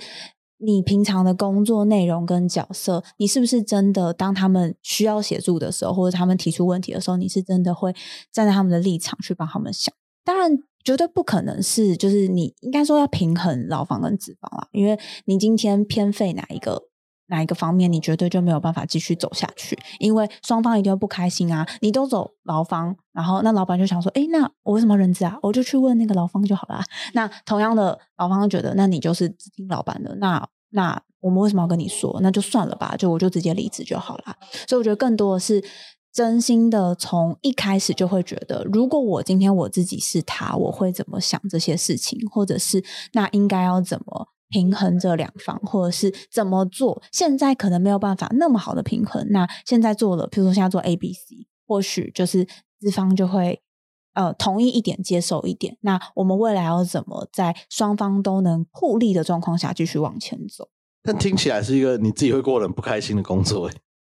[0.59, 7.93] 你平常的工作内容跟角色，你是不是真的当他们需要协助的时候，或者他们提出问题的时候，你是真的会
[8.33, 9.95] 站在他们的立场去帮他们想？
[10.25, 16.89] 当然，绝对不可能是，就是你应该说要平衡劳方跟资方啦，因为你今天偏废哪一个
[17.29, 21.67] 哪一个方面，你绝对就没有办法继续走下去，因为双方一定会不开心啊。
[21.81, 25.39] 你都走劳方，然后那老板就想说，诶，那我为什么要人资啊？
[25.43, 26.83] 我就去问那个劳方就好了。
[27.15, 32.19] 那同样的，劳方觉得，那你就是只听老板的，那那我们为什么要跟你说？
[32.23, 34.37] 那就算了吧，就我就直接离职就好了。
[34.69, 35.65] 所以我觉得更多的是
[36.13, 47.03] 真心的，从一开始就会觉得，如果我今天我自己是他，我会怎么想这些事情，或者是那应该要怎么平衡这两方，或者是怎么做？
[47.13, 52.47] 现在可能没有办法那么好的平衡，那现在做了，比如说现在做 A、B、C，或许就是
[52.81, 53.63] 资方就会。
[54.19, 55.77] 呃，同意一点，接受一点。
[55.83, 60.71] 那我们未来要怎么在双方都能互利的状况下继续往前走？
[61.03, 63.75] 但听起来是一个你自己会过得很不开心的工作，欸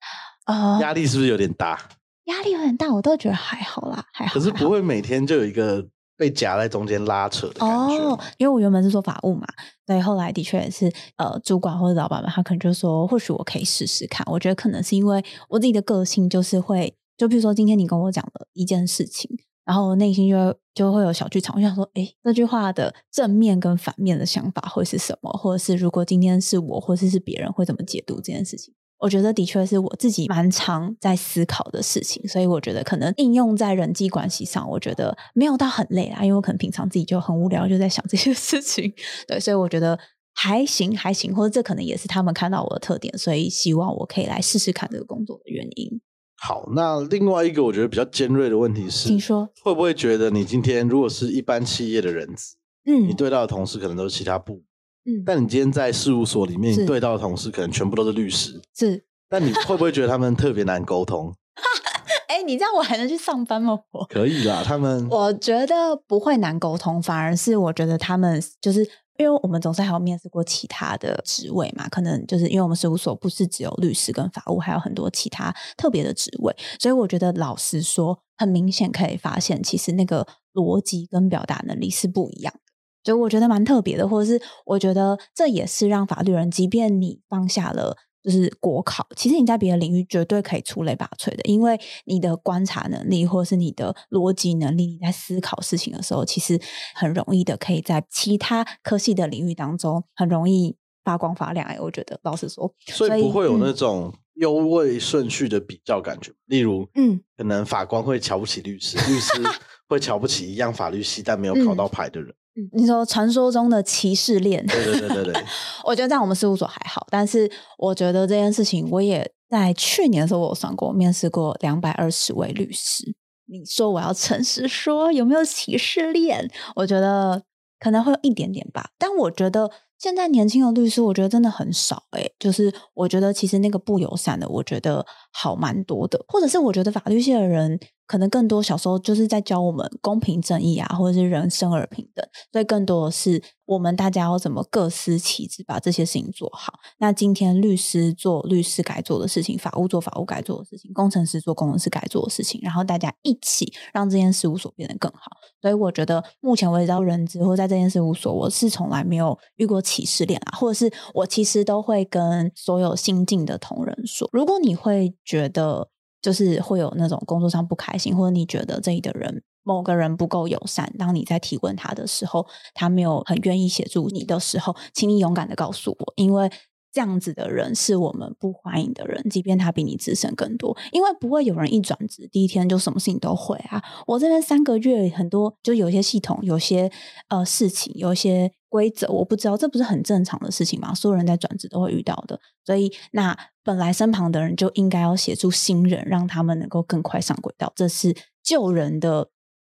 [0.46, 1.82] 呃，压力是不是有点大？
[2.26, 4.36] 压力有点大，我都觉得还好啦，还好。
[4.36, 5.84] 可是不会每天就有一个
[6.18, 9.46] 被夹在中间拉扯的感觉哦？，因为我原本是做法务嘛，
[9.86, 14.26] 所以后来的确也是呃，主管或者老板们，他可能就说，或许我可以试试看。
[14.30, 19.30] 我觉得可能是因为我自己的个性，就是会，就比如说今天你跟我讲了一件事情，
[19.64, 28.74] 然后我内心就会就会有小剧场，我想说，诶，这句话的正面跟反面的想法会是什么，或者是如果今天是我，或者是别人会怎么解读这件事情。
[29.00, 38.92] 我觉得的确是我自己蛮常在思考的事情，所以我觉得可能应用在人际关系上，我觉得没有到很累啊，因为我可能平常自己就很无聊，就在想这些事情。
[39.28, 39.98] 对，所以我觉得
[40.34, 46.02] 还行，还行，或者这可能也是他们看到我的特点，所以希望我可以来试试看这个工作的原因。
[46.40, 52.56] 好，那另外一个我觉得比较尖锐的问题是，请说，会不会觉得你今天如果是一般企业的人资，
[52.86, 54.64] 嗯你对到的同事可能都是其他部，
[55.08, 61.34] 嗯，但你今天在事务所里面，你对到的同事可能全部都是律师，是， 但你会不会觉得他们特别难沟通？
[62.28, 63.80] 哎，你这样我还能去上班吗？
[63.92, 68.82] 我可以啦，他们我觉得不会难沟通，反而是我觉得他们就是
[69.18, 82.60] 因为我们总是还有面试过其他的职位嘛，可能就是因为我们事务所不是只有律师跟法务，还有很多其他特别的职位，所以我觉得老实说，很明显可以发现，其实那个逻辑跟表达能力是不一样的。
[83.08, 96.60] 所以我觉得蛮特别的，或者是我觉得这也是让法律人，即便你放下了就是国考，其实你在别的领域绝对可以出类拔萃的，因为你的观察能力或者是你的逻辑能力，你在思考事情的时候，其实
[96.96, 101.66] 很容易的可以在其他科系的领域当中很容易发光发亮。
[101.66, 106.34] 哎，我觉得老实说，所以不会有嗯那种优位顺序的比较感觉。
[106.48, 109.32] 例如，嗯，可能法官会瞧不起律师，律师
[109.88, 112.36] 会瞧不起一样法律系但没有考到牌的人。
[112.58, 115.44] 嗯你说传说中的歧视链，对对对对对，
[115.86, 123.16] 我觉得在我们事务所还好，但是我觉得这件事情，我也在去年的时候我有算过，面试过两百二十位律师。
[123.50, 126.50] 你说我要诚实说有没有歧视链？
[126.76, 127.44] 我觉得
[127.80, 146.74] 可能会有一点点吧，但我觉得现在年轻的律师，我觉得真的很少诶、就是我觉得其实那个不友善的，我觉得好蛮多的，或者是我觉得法律系的人可能更多小时候就是在教我们公平正义啊，或者是人生而平等，所以更多的是我们大家要怎么各司其职，把这些事情做好。
[147.00, 155.30] 那今天律师做律师该做的事情，法务做法务该做的事情，工程师做工程师该做的事情，然后大家一起让这件事务所变得更好。
[155.62, 165.90] 所以我觉得目前为止到人资或在这件事务所，我是从来没有遇过歧视链啊，或者是我其实都会跟所有新进的同仁说，如果你会觉得
[166.22, 176.52] 就是会有那种工作上不开心，或者你觉得这里的人某个人不够友善，当你在提问他的时候，他没有很愿意协助你的时候，请你勇敢的告诉我，因为。
[176.94, 183.80] 这样子的人是我们不欢迎的人，即便他比你资深更多，因为不会有人一转职第一天就什么事情都会啊。
[184.08, 186.90] 我这边三个月，很多就有些系统、有些
[187.28, 190.94] 呃事情、有些规则，我不知道，这不是很正常的事情吗？
[190.94, 199.30] 所有人在转职都会遇到的，所以那本来身旁的人就应该要协助新人，让他们能够更快上轨道，这是救人的。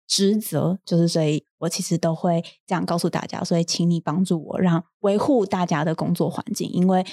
[0.09, 7.04] 职责就是，所以我其实都会这样告诉大家，所以请你帮助我，让维护大家的工作环境，因为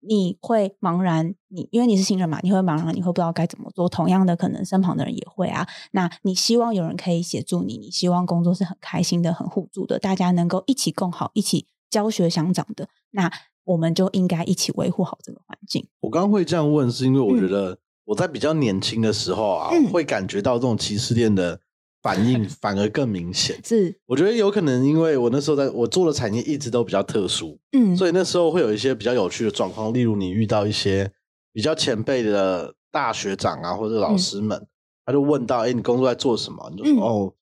[0.00, 3.88] 你会茫然，你因为你是新人嘛，你会茫然，你会不知道该怎么做。
[3.88, 5.68] 同样的，可能身旁的人也会啊。
[5.90, 13.30] 那你希望有人可以协助你，你希望工作是很开心的、很互助的，大家能够一起共好，一起教学相长的，那
[13.64, 15.86] 我们就应该一起维护好这个环境。
[16.00, 21.60] 我刚刚会这样问，是因为我觉得我在比较年轻的时候啊，会感觉到这种歧视链的。
[22.02, 23.94] 反应反而更明显，是。
[24.06, 31.12] 我觉得有可能，因为我那时候在我做的产业一直都比较特殊，嗯，所以那时候会有一些比较有趣的状况，例如你遇到一些
[31.52, 34.66] 比较前辈的大学长啊，或者老师们，
[35.06, 36.68] 他就问到，哎，你工作在做什么？
[36.74, 37.32] 你就说，哦，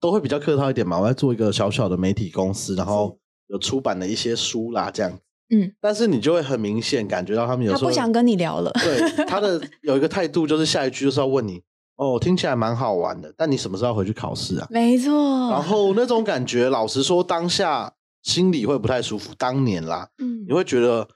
[0.00, 5.18] 都会比较客套一点嘛，我在做一个小小的媒体公司，然后有出版的一些书啦，这样，
[5.50, 11.60] 嗯，但是你就会很明显感觉到他们有时候不想跟你聊了，对，他的有一个态度就是下一句就是要问你。
[11.96, 14.66] 哦，听起来蛮好玩的，但你什么时候回去考试啊？
[14.70, 15.50] 没错。
[15.50, 19.32] 然后那种感觉，老实说，当下心里会不太舒服。
[19.38, 21.06] 当年啦，嗯，你会觉得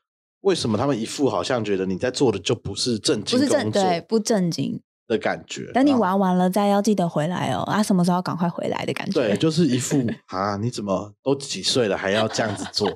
[0.43, 5.71] 为什么他们一副好像觉得你在做的就不是正经不是正，对，不正经的感觉。
[5.73, 7.63] 等你玩完了，再要记得回来哦。
[7.63, 9.21] 啊，什么时候赶快回来的感觉？
[9.21, 12.89] 对，就是一副 啊，你怎么都几岁了还要这样子做？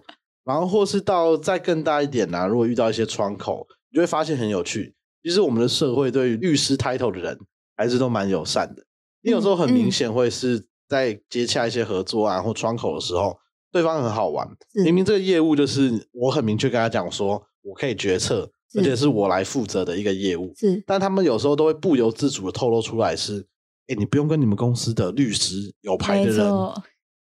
[0.45, 2.47] 然后或是到再更大一点呢？
[2.47, 4.95] 如果遇到一些窗口，你就会发现很有趣。
[5.25, 7.38] 其实我们的社会对于律师 title 的人。
[7.77, 8.85] 还是都蛮友善的。
[9.23, 13.39] 你有时候很明显会是在接洽一些合作啊或窗口的时候，
[13.71, 14.49] 对方很好玩。
[14.85, 20.53] 明明这个业务就是我很明确跟他讲说，我可以决策，而且是我来负责的一个业务。
[20.57, 23.47] 是，但他们有时候都会不由自主的透露出来是，
[23.87, 26.53] 哎，你不用跟你们公司的律师有牌的人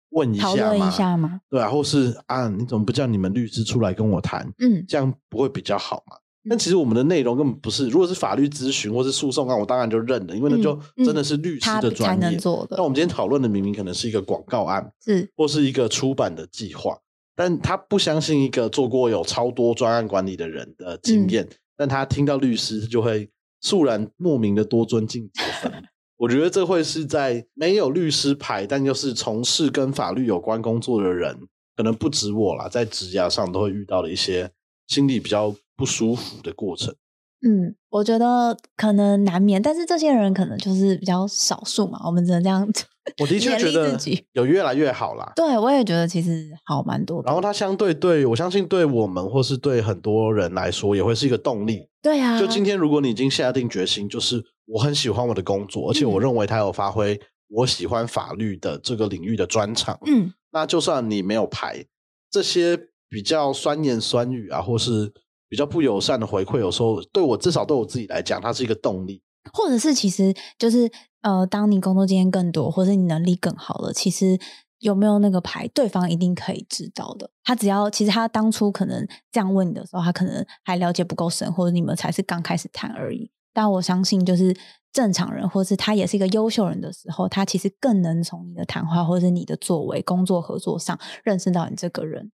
[0.09, 1.39] 问一下吗？
[1.49, 4.51] 对啊，或是啊，你怎么不叫你们律师出来跟我谈？
[4.59, 6.17] 嗯，这样不会比较好吗？
[6.49, 10.75] 但其实我们的内容根本不是，如果是法律咨询或是诉讼案，我当然就认了，因为那就
[11.05, 12.39] 真的是律师的专业。
[12.71, 16.97] 那我们今天讨论的明明可能是一个广告案，是或是一个出版的计划，
[17.35, 23.29] 但他不相信一个做过有超多专案管理的人的经验，但他听到律师就会
[23.61, 25.71] 肃然莫名的多尊敬几分。
[26.17, 31.37] 我觉得这会是在没有律师牌，但又是从事跟法律有关工作的人，
[31.75, 34.49] 可能不止我啦，在职涯上都会遇到的一些
[34.87, 35.53] 心理比较。
[35.81, 36.93] 不舒服的过程，
[37.41, 42.71] 嗯，我觉得可能难免，但是这些人可能就是比较少数嘛，我们只能这样。
[43.19, 43.97] 我的确觉得
[44.33, 45.33] 有越来越好啦。
[45.35, 47.23] 对，我也觉得其实好蛮多。
[47.23, 51.87] 然后它相对对我相信对我们或是对很多人来说也会是一个动力。
[51.99, 61.83] 对啊，就今天如果你已经下定决心，就是我很喜欢我的工作，而且我认为它有发挥我喜欢法律的这个领域的专长，嗯，那就算你没有牌，
[62.29, 62.77] 这些
[63.09, 65.11] 比较酸言酸语啊，或是。
[65.51, 69.21] 比较不友善的回馈，有时候对我至少对我自己来讲，它是一个动力。
[69.51, 70.89] 或者是其实就是
[71.23, 74.39] 呃，当你工作经验更多，或者你能力更好了，其实
[74.79, 77.29] 有没有那个牌，对方一定可以知道的。
[77.43, 83.29] 他只要其实他当初可能这样问你的时候，他可能还了解不够深，或者你们才是刚开始谈而已。
[83.53, 84.55] 但我相信，就是
[84.93, 92.31] 正常人，或是他也是一个优秀人的时候，他其实更能从你的谈话或者你的作为、工作合作上认识到你这个人。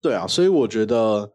[0.00, 1.32] 对啊，所以我觉得。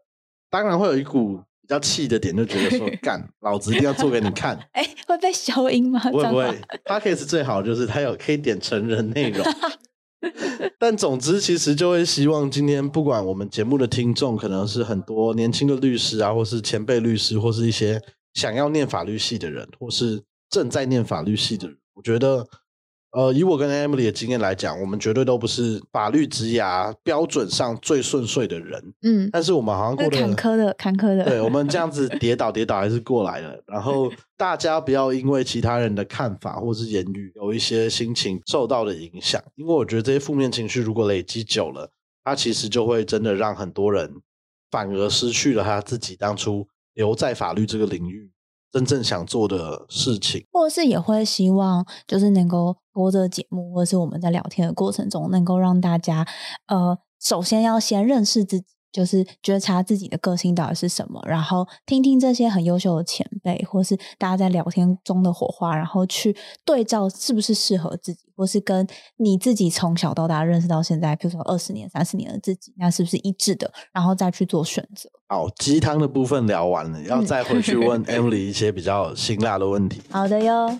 [0.49, 4.59] 当然会有一股比较气的点，就觉得说 干，老子一定要做给你看。
[4.73, 5.99] 哎，会被消音吗？
[6.09, 6.61] 不会不会。
[6.85, 9.45] 他 case 最好就是他有可以点成人内容。
[10.77, 18.01] 但总之，其实就会希望今天不管我们节目的听众，可能是很多年轻的律师啊，或是前辈律师，或是一些
[18.33, 22.45] 想要念法律系的人，或是正在念法律系的人，我觉得
[23.11, 31.25] 呃，以我跟 Emily 的经验来讲，我们绝对都不是法律职涯标准上最顺遂的人，嗯，但是我们好像过是得坎坷的，坎坷的。
[31.25, 33.59] 对我们这样子 跌倒跌倒还是过来了。
[33.65, 41.89] 然后大家不要因为其他人的看法或是言语有一些心情受到的影响，因为我觉得这些负面情绪如果累积久了，
[42.23, 44.13] 它其实就会真的让很多人
[44.69, 48.31] 反而失去了他自己当初留在法律这个领域
[48.71, 50.45] 真正想做的事情。
[50.51, 56.27] 或者是也会希望，就是能够通过这个节目，或者是我们在聊天的过程中，能够让大家，
[56.67, 66.35] 呃，首先要先认识自己，就是觉察自己的个性到底是什么，然后听听这些很优秀的前辈，或是大家在聊天中的火花，然后去
[66.65, 68.87] 对照是不是适合自己，或是跟
[69.17, 75.09] 你自己从小到大认识到现在，比如说二十年、三十年的自己，那是不是一致的，然后再去做选择。
[75.27, 80.01] 好，鸡汤的部分聊完了，要再回去问 Emily 一些比较辛辣的问题。
[80.09, 80.79] 好的哟，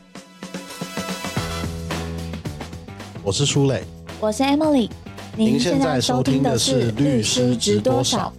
[3.30, 3.84] 我是舒磊，
[4.20, 4.90] 我是 Emily，
[5.38, 8.34] 您现在收听的是《律师值多少》。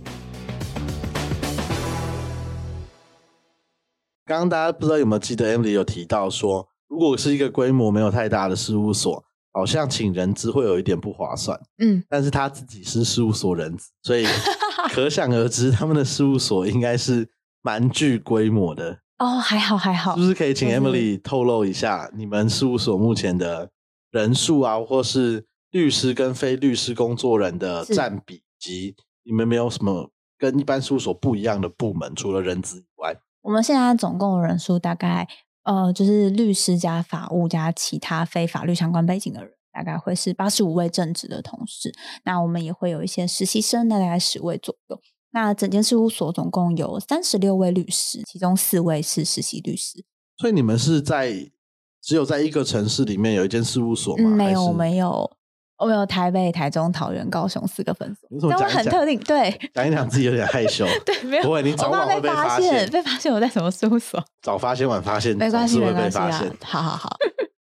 [4.26, 9.22] 刚刚大家不知道有没有记得 Emily 有提到说，如果是一个规模没有太大的事务所，
[9.53, 11.57] 好像请人资会有一点不划算。
[11.78, 14.26] 嗯，但是他自己是事务所人资，所以
[14.91, 17.28] 可想而知，他们的事务所应该是
[17.62, 18.99] 蛮具规模的。
[19.18, 23.70] 哦，还好还好是不，是可以请 Emily 透露一下你们事务所目前的
[24.11, 33.15] 人数啊，或是律师跟非律师工作人的是占比，及你们没有什么跟一般事务所不一样的部门，除了人资以外？
[33.43, 35.29] 我们现在总共人数大概
[35.63, 41.93] 呃，就是律师加法务加其他非法律相关背景的人，大概会是八十五位正职的同事。
[42.25, 45.01] 那我们也会有一些实习生，大概十位左右。
[45.33, 50.05] 那整间事务所总共有三十六位律师，其中四位是实习律师。
[50.39, 51.51] 所以你们是在
[52.03, 54.25] 只有在一个城市里面有一间事务所吗？
[54.25, 55.31] 嗯，没有，我们有
[55.79, 67.17] 我有台北、台中、桃园、高雄四个分所你怎，么但我讲一讲很特定，对 讲一讲自己有点害羞， 对，没有，不会你早晚会被发发现被发现我在什么事务所，早发现晚发现，没关系，总是会被没关系啊发现。，好好好。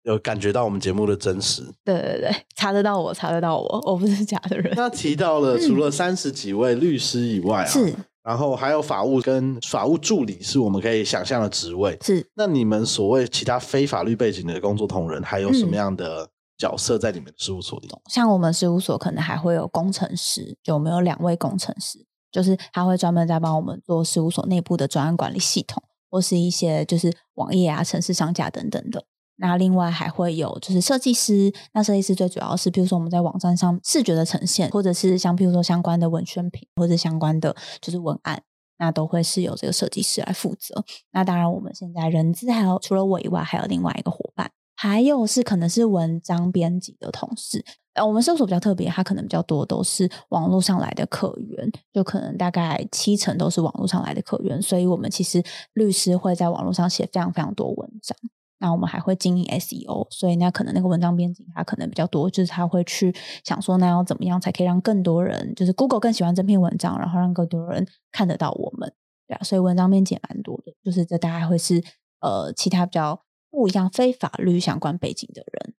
[0.04, 1.62] 有感觉到我们节目的真实。
[1.84, 4.72] 对对对，查得到我，查得到我，我不是假的人。
[4.74, 7.94] 那提到了除了三十几位律师以外啊，是
[8.28, 11.96] 然后还有法务跟法务助理是我们可以想象的职位。
[12.02, 17.88] 是，那你们所谓其他非法律背景的工作同仁，还有什么嗯样的角色在你们事务所里？
[18.10, 29.02] 像我们事务所可能还会有工程师，就我们有两位工程师，就是他会专门在帮我们做事务所内部的专案管理系统，或是一些就是网页啊、城市商家等等的。
[29.40, 38.42] 那另外还会有就是设计师，那设计师最主要是，比如说我们在网站上视觉的呈现，或者是像譬如说相关的文宣品，或者相关的就是文案，
[38.78, 40.84] 那都会是由这个设计师来负责。
[41.12, 47.64] 那当然，我们现在人资还有除了我以外，还有另外一个伙伴，还有是可能是文章编辑的同事。
[48.04, 58.16] 我们搜索比较特别，它可能比较多都是网络上来的客源，就可能大概七成都是网络上来的客源，所以我们其实律师会在网络上写非常非常多文章。
[58.60, 68.92] 那我们还会经营 SEO，所以那可能那个文章编辑他可能比较多，就是他会去想说，那要怎么样才可以让更多人，就是 Google 更喜欢这篇文章，然后让更多人看得到我们，
[69.26, 71.82] 对啊，所以文章编辑也蛮多的，就是这大概会是
[72.20, 75.74] 呃其他比较不一样非法律相关背景的人，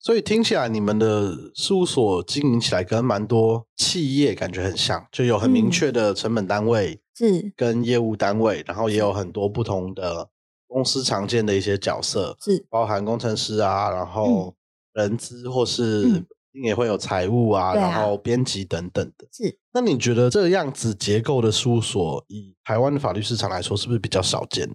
[0.00, 5.70] 所以听起来你们的事务所经营起来跟蛮多企业感觉很像，就有很明嗯。
[5.70, 7.52] 确的成本单位是。
[7.56, 10.30] 跟业务单位，然后也有很多不同的
[10.68, 14.54] 公司常见的一些角色，是包含工程师啊，然后
[14.92, 16.26] 人资或是嗯
[16.64, 19.26] 也会有财务啊，对啊然后编辑等等的。
[19.32, 24.68] 是，那你觉得这样子结构的事务所，以台湾的法律市场来说，是不是比较少见？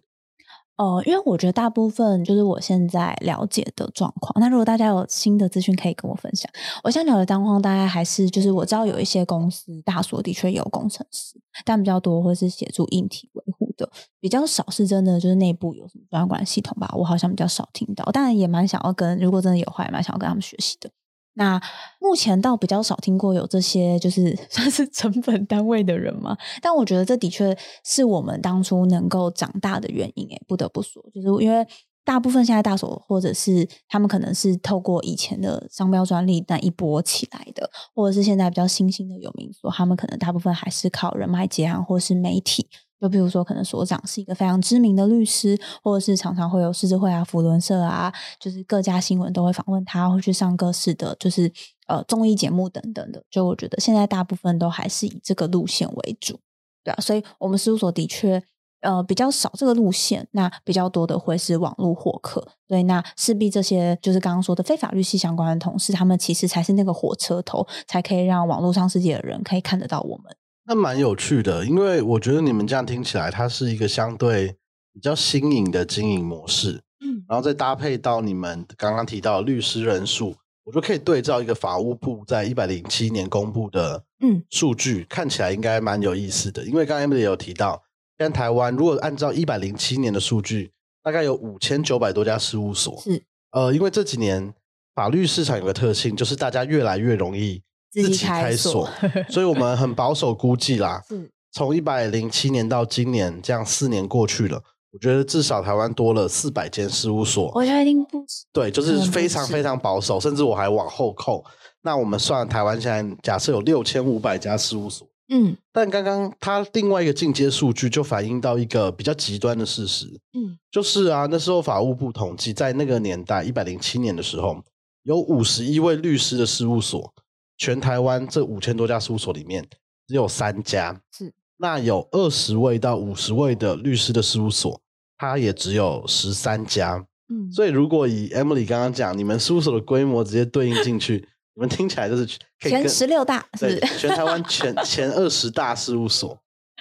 [0.76, 4.34] 呃，因为我觉得大部分就是我现在了解的状况。
[4.40, 6.52] 那如果大家有新的资讯，可以跟我分享。
[6.84, 16.94] 我现在了解的状况大概还是就是我知道有一些公司大所的确有工程师，但比较多会是协助硬体维护的，比较少是真的就是内部有什么专管系统吧。
[16.98, 20.90] 我好像比较少听到，当然也蛮想要跟，如果真的有话，也蛮想要跟他们学习的。
[21.36, 21.60] 那
[22.00, 30.28] 目前倒比较少听过有这些就是 算是成本单位的人嘛，但我觉得这的确是我们当初能够长大的原因。
[30.28, 31.66] 诶，不得不说，就是因为
[32.06, 42.68] 大部分现在大手或者是他们可能是透过以前的商标专利那一波起来的，或者是现在比较新兴的有名所，他们可能大部分还是靠人脉结案或是媒体。
[43.04, 51.52] 就比如说，可能所长是一个非常知名的律师，或者是常常会有狮子会啊、福伦社啊，就是各家新闻都会访问他，会去上各式的，就是
[51.88, 53.22] 呃综艺节目等等的。
[53.30, 56.40] 就我觉得现在大部分都还是以这个路线为主，
[56.82, 58.42] 对啊，所以我们事务所的确
[58.80, 62.48] 呃比较少这个路线，那比较多的会是网络获客。
[62.70, 70.34] 对，那势必这些就是刚刚说的非法律系相关的同事，他们其实才是那个火车头，才可以让网络上世界的人可以看得到我们。
[70.66, 74.56] 那蛮有趣的，因为我觉得你们这样听起来，它是一个相对
[74.94, 76.82] 比较新颖的经营模式。
[77.02, 86.64] 嗯，然后再搭配到你们刚刚提到律师人数，我就可以对照一个法务部在一百零七年公布的嗯数据，看起来应该蛮有意思的。
[86.64, 87.84] 因为刚刚 Emily 有提到，
[88.18, 90.72] 现在台湾如果按照一百零七年的数据，
[91.04, 92.98] 大概有五千九百多家事务所。
[93.02, 94.54] 是呃，因为这几年
[94.96, 97.62] 法律市场有个特性，就是大家越来越容易
[97.94, 104.60] 自己己开开锁锁，所以我们很保守估计啦， 是从一百零七年到今年，这样四年过去了，
[104.92, 107.52] 我觉得至少台湾多了四百间事务所。
[107.54, 108.46] 我觉得一定不止。
[108.52, 111.46] 对，就是非常非常保守，甚至我还往后扣。
[111.84, 124.56] 那我们算台湾现在假设有六千五百家事务所，嗯但刚刚它另外一个进阶数据就反映到一个比较极端的事实，嗯就是啊，那时候法务部统计，在那个年代一百零七年的时候，
[125.04, 127.14] 有五十一位律师的事务所，
[127.58, 129.66] 全台湾这五千多家事务所里面
[130.08, 134.82] 只有三家，是那有二十位到五十位的律师的事务所，
[135.18, 137.06] 它也只有十三家。
[137.30, 142.28] 嗯，所以如果以 Emily 刚刚讲，你们事务所的规模直接对应进去，你们听起来就是
[142.60, 143.80] 前十六大是？
[143.98, 146.38] 全台湾前前二十大事务所。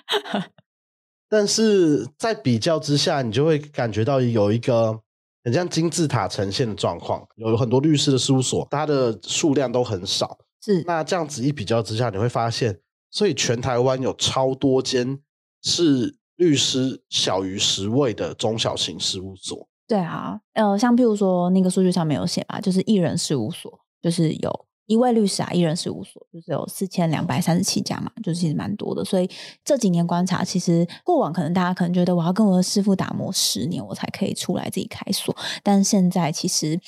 [1.28, 4.98] 但是在比较之下，你就会感觉到有一个
[5.44, 10.36] 很像金字塔呈现的状况，有很多律师的事务所，它的数量都很少。
[10.64, 12.78] 是那这样子一比较之下，你会发现，
[13.10, 15.18] 所以全台湾有超多间
[15.60, 19.68] 是律师小于十位的中小型事务所。
[19.88, 29.04] 对啊，呃，像譬如说那个数据上面有写嘛，就是艺人事务所，就是有一位律师啊，艺人事务所就是有四千两百三十七家嘛，就是其实蛮多的。
[29.04, 29.28] 所以
[29.64, 36.80] 这几年观察，其实过往可能大家可能觉得我要跟我的师傅打磨十年，我才可以出来自己开锁，但现在其实。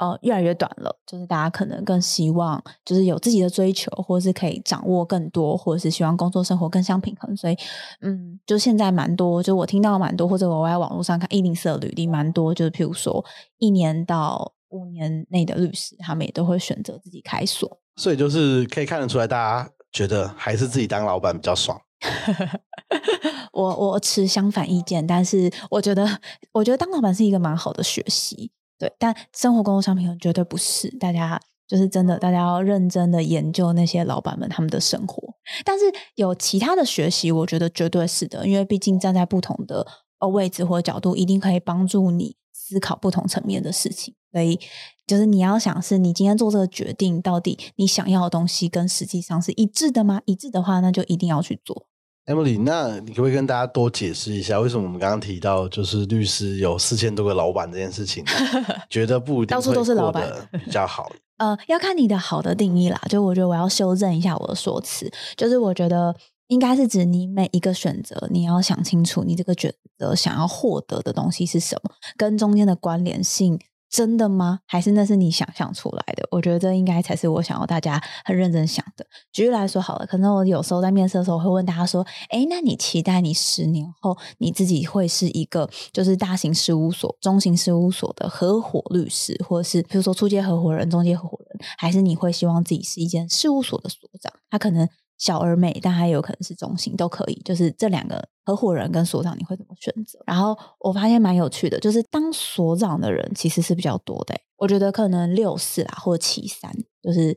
[0.00, 7.36] 呃，越来越短了，就是大家可能更希望，就是有自己的追求，或者是可以掌握更多，或者是希望工作生活更相平衡。
[7.36, 7.56] 所以，
[8.00, 13.22] 嗯，就现在蛮多，就我听到蛮多，或者我在网络上看一零四的履历蛮多，就是譬如说
[13.58, 17.78] 一年到五年内的律师，他们也都会选择自己开锁。
[17.96, 21.78] 所以就是可以看得出来，大家觉得还是自己当老板比较爽。
[23.52, 26.08] 我我持相反意见，但是我觉得，
[26.52, 30.88] 我觉得当老板是一个蛮好的学习，对，但生活工作相平衡绝对不是。
[30.98, 35.34] 大家就是真的，大家要认真的研究那些老板们他们的生活。
[35.66, 39.86] 但是有其他的学习，我觉得绝对是的，因为毕竟站在不同的
[40.20, 44.14] 呃位置或角度，一定可以帮助你思考不同层面的事情。
[44.32, 44.58] 所以
[45.06, 50.22] 就是你要想，是你今天做这个决定，到底你想要的东西跟实际上是一致的吗？
[50.24, 51.86] 一致的话，那就一定要去做。
[52.30, 58.24] Emily，那你可不可以跟大家多解释一下，为什么我们刚刚提到就是律师有四千多个老板这件事情，
[58.88, 60.32] 觉得不一定到处都是老板
[60.64, 61.10] 比较好？
[61.38, 63.00] 呃，要看你的好的定义啦。
[63.08, 66.14] 就我觉得我要修正一下我的说辞，就是我觉得
[66.46, 73.58] 应该是指你每一个选择，你要想清楚你这个选择想要获得的东西是什么，跟中间的关联性。
[73.90, 74.60] 真的吗？
[74.66, 76.26] 还是那是你想象出来的？
[76.30, 79.04] 我觉得这应该才是我想要大家很认真想的。
[79.32, 94.32] 举例来说好了，可能我有时候在面试的时候会问大家说：“诶，那你期待你十年后你自己会是一个就是大型事务所、中型事务所的合伙律师，或者是比如说初阶合伙人、中介合伙人，还是你会希望自己是一间事务所的所长？
[94.48, 94.88] 他可能
[95.20, 97.34] 小而美，但他也有可能是中型，都可以。
[97.44, 100.18] 就是这两个合伙人跟所长，你会怎么选择？
[100.26, 107.36] 然后我发现蛮有趣的，就是当所长的人其实是比较多的、我觉得可能六四啊，或者七三，就是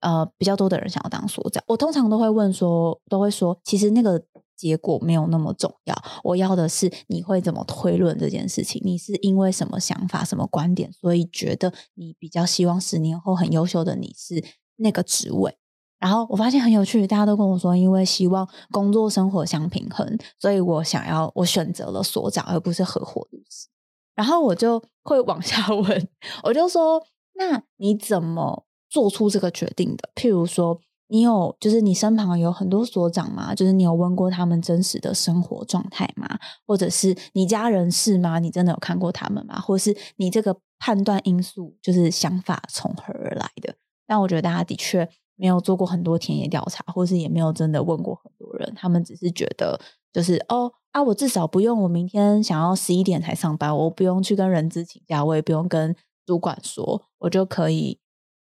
[0.00, 1.64] 呃比较多的人想要当所长。
[1.68, 4.22] 我通常都会问说，都会说，其实那个
[4.54, 14.44] 结果没有那么重要，我要的是你会怎么推论这件事情，你是因为什么想法、什么观点，所以觉得你比较希望十年后很优秀的你是
[14.76, 15.56] 那个职位。
[16.02, 23.68] 然后我发现很有趣，大家都跟我说，因为希望工作生活相平衡，所以我想要我选择了所长而不是合伙律师。
[24.16, 26.08] 然后我就会往下问，
[26.42, 27.00] 我就说：
[27.34, 30.10] 那你怎么做出这个决定的？
[30.16, 33.54] 譬如说，你有就是你身旁有很多所长吗？
[33.54, 36.26] 就是你有问过他们真实的生活状态吗？
[36.66, 38.40] 或者是你家人是吗？
[38.40, 39.60] 你真的有看过他们吗？
[39.60, 43.76] 或是你这个判断因素就是想法从何而来的？
[44.04, 45.08] 但我觉得大家的确
[45.42, 49.76] 没有做过很多田野调查，或是也没有真的问过很多人，他们只是觉得
[50.12, 57.98] 就是哦啊，我至少不用我明天想要十一点才上班，我不用去跟人资请假，我也不用跟主管说，我就可以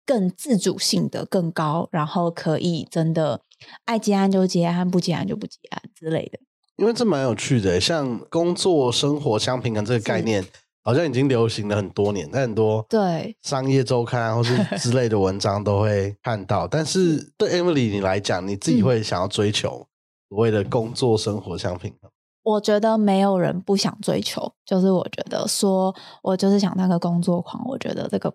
[0.05, 3.39] 更自主性的更高，然后可以真的
[3.85, 6.39] 爱接案就接案，不接案就不接案之类的。
[6.75, 10.43] 因为这蛮有趣的，像工作生活相平衡这个概念，
[10.83, 16.65] 好像已经流行了很多年，在很多对商业周刊啊或是之类的文章都会看到。
[16.69, 19.85] 但是对 Emily 你来讲，你自己嗯会想要追求
[20.29, 22.11] 所谓的工作生活相平衡？
[22.43, 28.33] 我觉得没有人不想追求，就是我觉得说我就是想当个工作狂，我觉得这个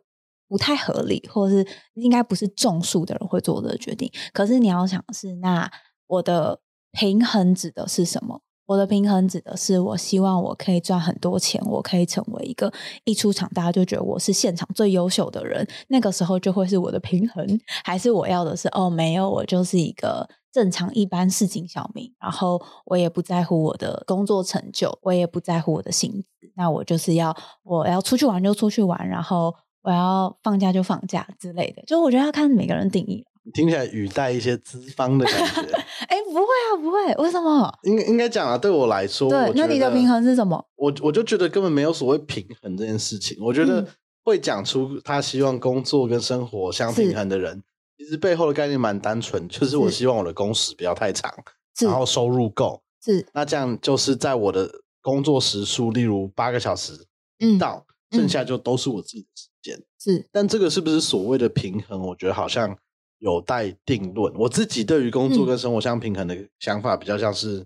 [0.48, 4.08] 不太合理，或者是应该不是种树的人会做的决定。
[4.32, 5.68] 可是你要想的是，那
[6.06, 6.60] 我的
[6.92, 8.40] 平衡指的是什么？
[8.66, 12.72] 我的平衡指的是，我希望我可以赚很多钱，我可以成为一个
[13.04, 17.46] 一出场大家就觉得我是现场最优秀的人，那个时候就会是我的平衡。
[17.84, 31.82] 还是我要的是哦，没有，我就是一个正常一般市井小民，然后我也不在乎我的工作成就，我也不在乎我的薪资，那我就是要我要出去玩就出去玩，然后我要放假就放假之类的。
[31.86, 33.24] 就我觉得要看每个人定义。
[33.46, 35.72] 你听起来语带一些资方的感觉。
[36.08, 37.72] 哎，不会啊，不会，为什么？
[37.84, 40.62] 应应该讲啊，对我来说，对那你的平衡是什么？
[40.74, 43.38] 我我就觉得根本没有所谓平衡这件事情。
[43.40, 43.86] 我觉得嗯
[44.24, 47.62] 会讲出他希望工作跟生活相平衡的人，
[47.96, 51.32] 其实背后的概念蛮单纯，就是我希望我的工时不要太长，
[51.78, 52.82] 是然后收入够。
[53.04, 54.68] 是，那这样就是在我的
[55.00, 57.06] 工作时数，例如八个小时
[57.38, 59.80] 嗯，到，嗯剩下就都是我自己的时间。
[60.00, 62.00] 是但这个是不是所谓的平衡？
[62.00, 62.76] 我觉得好像
[63.18, 64.32] 有待定论。
[64.34, 67.64] 我自己对于工作嗯跟生活相平衡的想法，比较像是，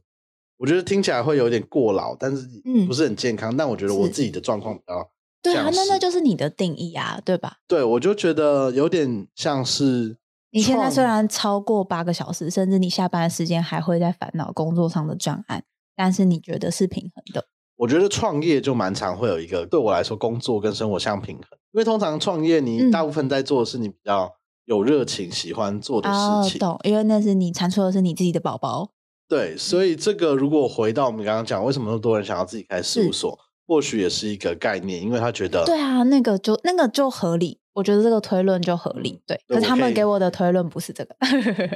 [0.59, 3.57] 我觉得听起来会有点过劳，但是嗯不是很健康。
[3.57, 5.11] 但我觉得我自己的状况比较
[5.43, 7.57] 对啊，那那就是你的定义啊，对吧？
[7.67, 10.17] 对，我就觉得有点像是
[10.51, 15.65] 你现在虽然超过八个小时，甚至你下班的时间还会在烦恼工作上的专案，
[15.97, 17.47] 但是你觉得是平衡的。
[17.77, 21.47] 我觉得创业就蛮常会有一个对我来说，工作跟生活相平衡。
[21.73, 24.31] 因为通常创业，你嗯大部分在做的是你比较
[24.65, 26.59] 有热情、喜欢做的哦事，情。
[26.59, 28.91] 懂，因为那是你产出的是你自己的宝宝。
[29.29, 39.21] 对，所以这个如果回到我们刚刚讲，为什么那么多人想要自己开事务所，或许也是一个概念，因为他觉得对啊，那个就那个就合理，我觉得这个推论就合理。
[39.27, 41.17] 对，可是他们给我的推论不是这个，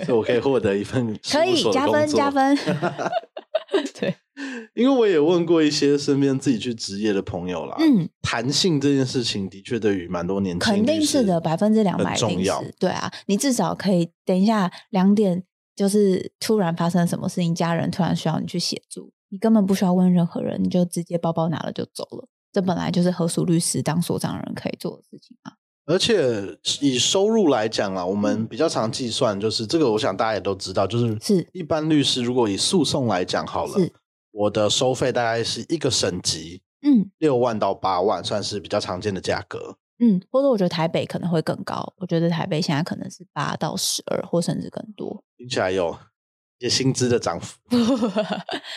[0.05, 2.31] 所以我可以获得一份 可以加分加。
[2.31, 2.57] 分。
[3.99, 4.15] 对，
[4.75, 12.63] 因为我也问过一些身边自己去职业的朋友啦，嗯，弹性这件事情的确对于蛮多年轻肯定是的，百分之两百很重要。
[12.79, 15.43] 对啊，你至少可以等一下两点，
[15.75, 22.29] 就是突然发生什么事情，家人突然需要你去协助，你根本不需要问任何人，你就直接包包拿了就走了。
[22.53, 25.53] 这本来就是合署律师当所长的人可以做的事情啊。
[25.87, 33.93] 而且以收入来讲啊，我们嗯比较常计算，就是这个，我想大家也都知道，就是是一般律师如果以诉讼来讲好了是，
[34.31, 39.77] 我的收费大概是一个省级嗯六万到八万，算是比较常见的价格。
[40.01, 45.23] 嗯，或者我觉得台北可能会更高，我觉得台北现在可能是八到十二，或甚至更多。
[45.37, 45.97] 听起来有
[46.69, 47.59] 薪资的涨幅，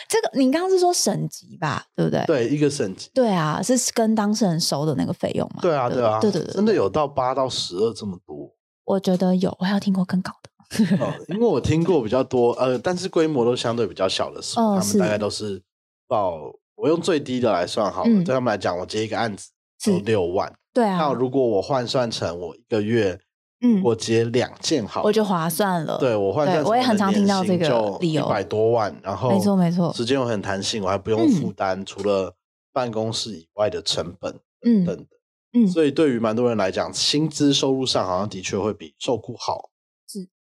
[0.08, 2.24] 这个你刚刚是说省级吧，对不对？
[2.26, 5.60] 对，一个省级，对啊，是跟当事人收的那个费用嘛？
[5.62, 8.50] 对啊，对啊，对对对，真的有到八到十二这么多。
[8.84, 10.48] 我觉得有，我还有听过更高的。
[10.96, 15.62] 哦，因为我听过比较多，呃，但是规模都相对比较小的时候，哦他们大概都是
[16.06, 23.18] 报，我用最低的来算好了，嗯对他们来讲，我接一个案子是六万，对啊那，如果我换算成我一个月，
[23.60, 25.98] 嗯我结两件好，我就划算了。
[25.98, 27.68] 对我换算我也很常听到这个
[28.00, 32.34] 理由一百多万，然后没错没错时间又很弹性，我还不用嗯负担除了
[32.72, 34.32] 办公室以外的成本
[34.64, 35.06] 嗯等等的。
[35.54, 39.70] 嗯所以对于蛮多人来讲，薪资收入上好像的确会比受雇好。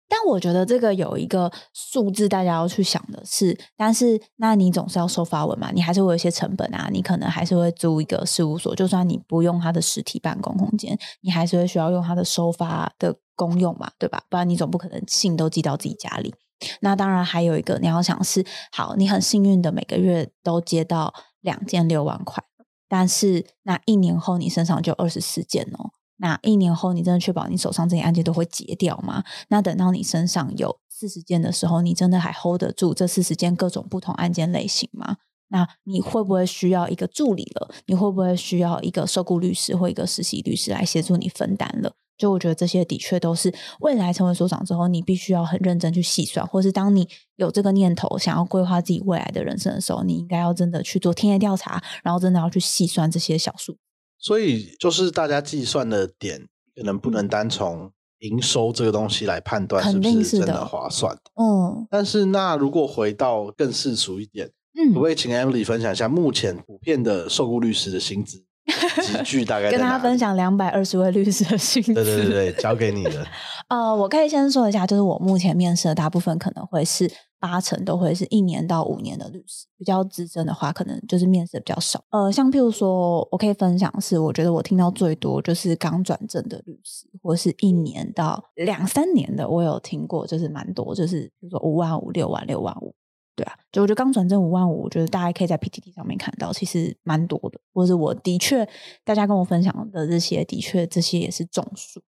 [0.08, 14.22] 但我觉得这个有一个数字，大家要去想的是，但是那你总是要收发文嘛，你还是会有一些成本啊，你可能还是会租一个事务所，就算你不用它的实体办公空间，你还是会需要用它的收发的公用嘛，对吧？
[14.30, 16.34] 不然你总不可能信都寄到自己家里。
[16.80, 22.42] 那当然还有一个你要想是，好，你很幸运的每个月都接到两件六万块，
[22.88, 25.90] 但是那一年后你身上就二十四件哦。
[26.18, 29.24] 那一年后，你真的确保你手上这些案件都会结掉吗？
[29.48, 35.16] 那等到你身上有四十件的时候，你真的还 hold 得住这四十件各种不同案件类型吗？
[35.50, 37.70] 那你会不会需要一个助理了？
[37.86, 41.92] 你会不会需要一个受雇律师或一个实习律师来协助你分担了？
[42.18, 53.76] 就我觉得这些的确都是未来成为所长之后，你必须要很认真去细算，或是当你有这个念头想要规划自己未来的人生的时候，你应该要真的去做田野调查，然后真的要去细算这些小数。
[54.18, 56.40] 所以就是大家计算的点，
[56.76, 57.90] 可能不能单从
[58.20, 61.16] 营收这个东西来判断是不是真的划算。
[61.40, 68.44] 嗯但是那如果回到更世俗一点，嗯可不可以请 Emily 分享一下目前普遍的受雇律师的薪资
[69.02, 71.94] 集聚大概在跟大家分享两百二十位律师的薪资。
[71.94, 73.26] 对对对对，交给你的。
[73.70, 77.10] 呃，我可以先说一下，就是我目前面试的大部分可能会是
[77.40, 82.02] 八成都会是一年到五年的律师，比较资深的话，可能就是面试比较少。
[82.10, 92.94] 呃，像譬如说，我可以分享是，我觉得我听到最多就是刚转正的律师，或是一年到两三年的，我有听过，就是蛮多，就是比如说五万五、六万、六万五，
[93.36, 98.68] 对啊，就我觉得刚转正五万五，我觉得大家可以在 PTT 上面看到，其实蛮多的，或者我的确
[99.04, 102.02] 大家跟我分享的这些，的确这些也是总数。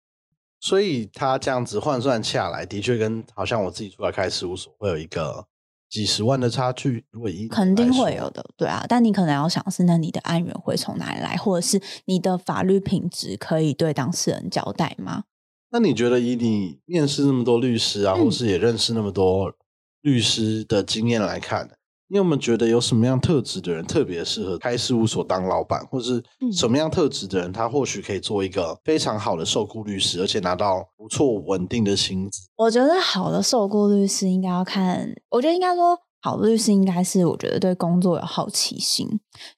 [0.60, 5.46] 所以他这样子换算下来，的确跟好像我自己出来开事务所会有一个
[5.88, 7.04] 几十万的差距。
[7.10, 8.84] 如果一肯定会有的，对啊。
[8.88, 15.24] 但你可能要想是，那你的案源会从哪里来，或者是你的法律品质可以对当事人交代吗？
[15.70, 19.52] 那你觉得以你面试那么多律师啊，或是也认识那么多
[20.00, 21.70] 律师的经验来看？
[22.08, 32.48] 你有没有觉得有什么样特质的人特别适合开事务所当老板，或是什么样特质的人他或许可以做一个非常好的受雇律师，而且拿到不错稳定的薪资？
[32.56, 39.06] 我觉得好的受雇律师应该要看，我觉得应该说好的律师应该是我觉得对工作有好奇心，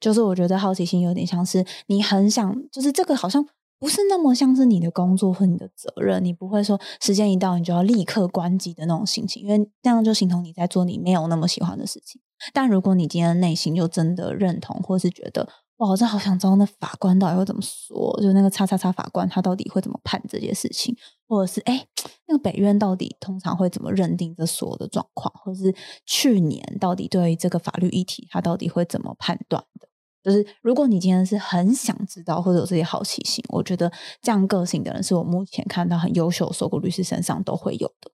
[0.01, 3.46] 就是我觉得好奇心有点像是你很想，就是这个好像。
[3.82, 12.20] 不是那么像是你的工作和你的责任，你不会说时间一到你就要立刻关机的那种心情，因为这样就形同你在做你没有那么喜欢的事情。
[12.53, 20.95] 但如果你今天内心就真的认同，或是觉得哇，我真好想知道那法官到底会怎么说，就那个叉叉叉法官他到底会怎么判这件事情，
[21.26, 21.86] 或者是哎，
[22.28, 25.74] 那个北院到底通常会怎么认定这所有的状况，或者是
[26.05, 29.88] 去年到底对于这个法律议题他到底会怎么判断的。
[30.22, 38.11] 就是如果你今天是很想知道或者有这些好奇心，我觉得这样个性的人是我目前看到很优秀的受雇律师身上都会有的，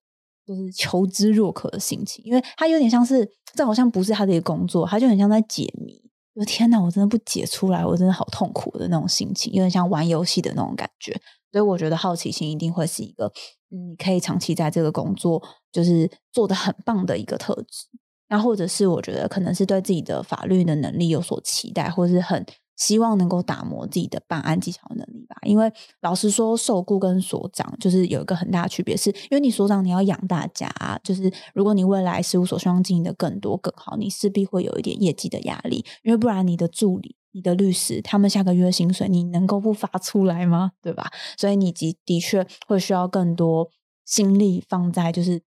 [0.46, 6.00] 就是求知若渴的心情，因为他有点像是这好像不是他的一个工作，他就很像在解谜。
[6.34, 11.12] 我天哪，我真的不解出来，我真的好痛苦的那种心情，有点像玩游戏的那种感觉。
[11.50, 13.32] 所以我觉得好奇心一定会是一个，
[13.70, 15.42] 你可以长期在这个工作
[15.72, 17.86] 就是做的很棒的一个特质。
[18.28, 22.44] 那或者是我觉得可能是对自己的法律的能力有所期待，或是很
[22.76, 25.36] 希望能够打磨自己的办案技巧能力吧。
[25.42, 30.68] 因为老实说，受雇跟所长就是有一个很大的区别，是因为你所长你要养大家，
[31.02, 40.72] 就是如果你未来事务所希望经营的更多更好，你势必会有一点业绩的压力，因为不然你的助理、你的律师他们下个月薪水你能够不发出来吗？
[40.82, 41.10] 对吧？
[41.38, 43.70] 所以你的的确会需要更多
[44.04, 45.42] 心力放在就是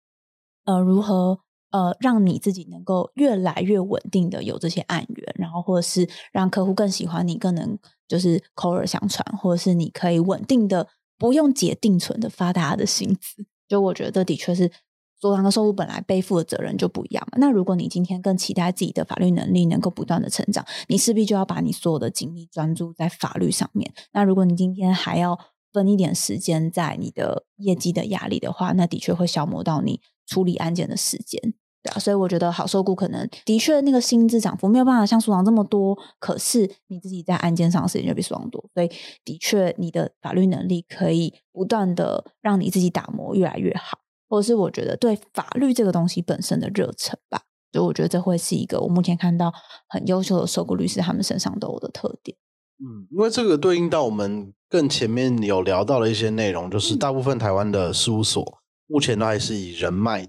[0.65, 1.41] 呃如何。
[1.77, 13.45] 呃，让你自己能够越来越稳定的有这些案源，然后或者是让客户更喜欢你，更能就是口耳相传，或者是你可以稳定的不用解定存的发大家的薪资。
[13.69, 14.73] 就我觉得的确是
[15.21, 17.37] 所长的收入本来背负的责任就不一样嘛。
[17.39, 23.93] 那如果你今天更期待自己的法律能力能够不断的成长，你势必就要把你所有的精力专注在法律上面。
[24.15, 25.39] 那如果你今天还要
[25.75, 31.53] 分一点时间在你的业绩的压力的话，那的确会消磨到你处理案件的时间。
[31.93, 38.91] 所以我觉得好受雇可能的确那个薪资涨幅没有办法像苏长这么多，可是你自己在案件上的时间就比苏长多，所以
[39.25, 49.53] 的确你的法律能力可以不断的让你自己打磨越来越好，或者是我觉得对法律这个东西本身的热忱吧，所以我觉得这会是一个我目前看到
[49.89, 52.37] 很优秀的受雇律师他们身上都有的特点。
[52.79, 60.29] 嗯，因为这个对应到我们更前面有聊到的一些内容，就是大部分台湾的事务所目前都还是以人脉。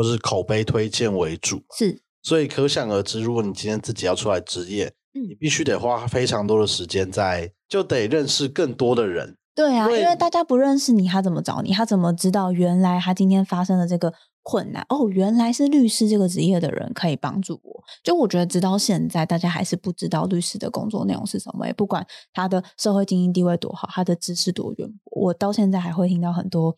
[0.00, 9.36] 或是口碑推荐为主，是，所以可想而知，如果你今天自己要出来职业，你必须得花非常多的时间在，就得认识更多的人。
[9.54, 11.74] 对啊，因为大家不认识你，他怎么找你？
[11.74, 14.82] 他怎么知道原来他今天发生的这个困难？
[14.88, 17.84] 哦，原来是律师这个职业的人可以帮助我。
[18.02, 21.66] 就我觉得，直到现在，大家还是不知道律师的工作内容是什么。
[21.66, 26.74] 也不管他的社会精英地位多好，他的知识多渊博，我到现在还会听到很多，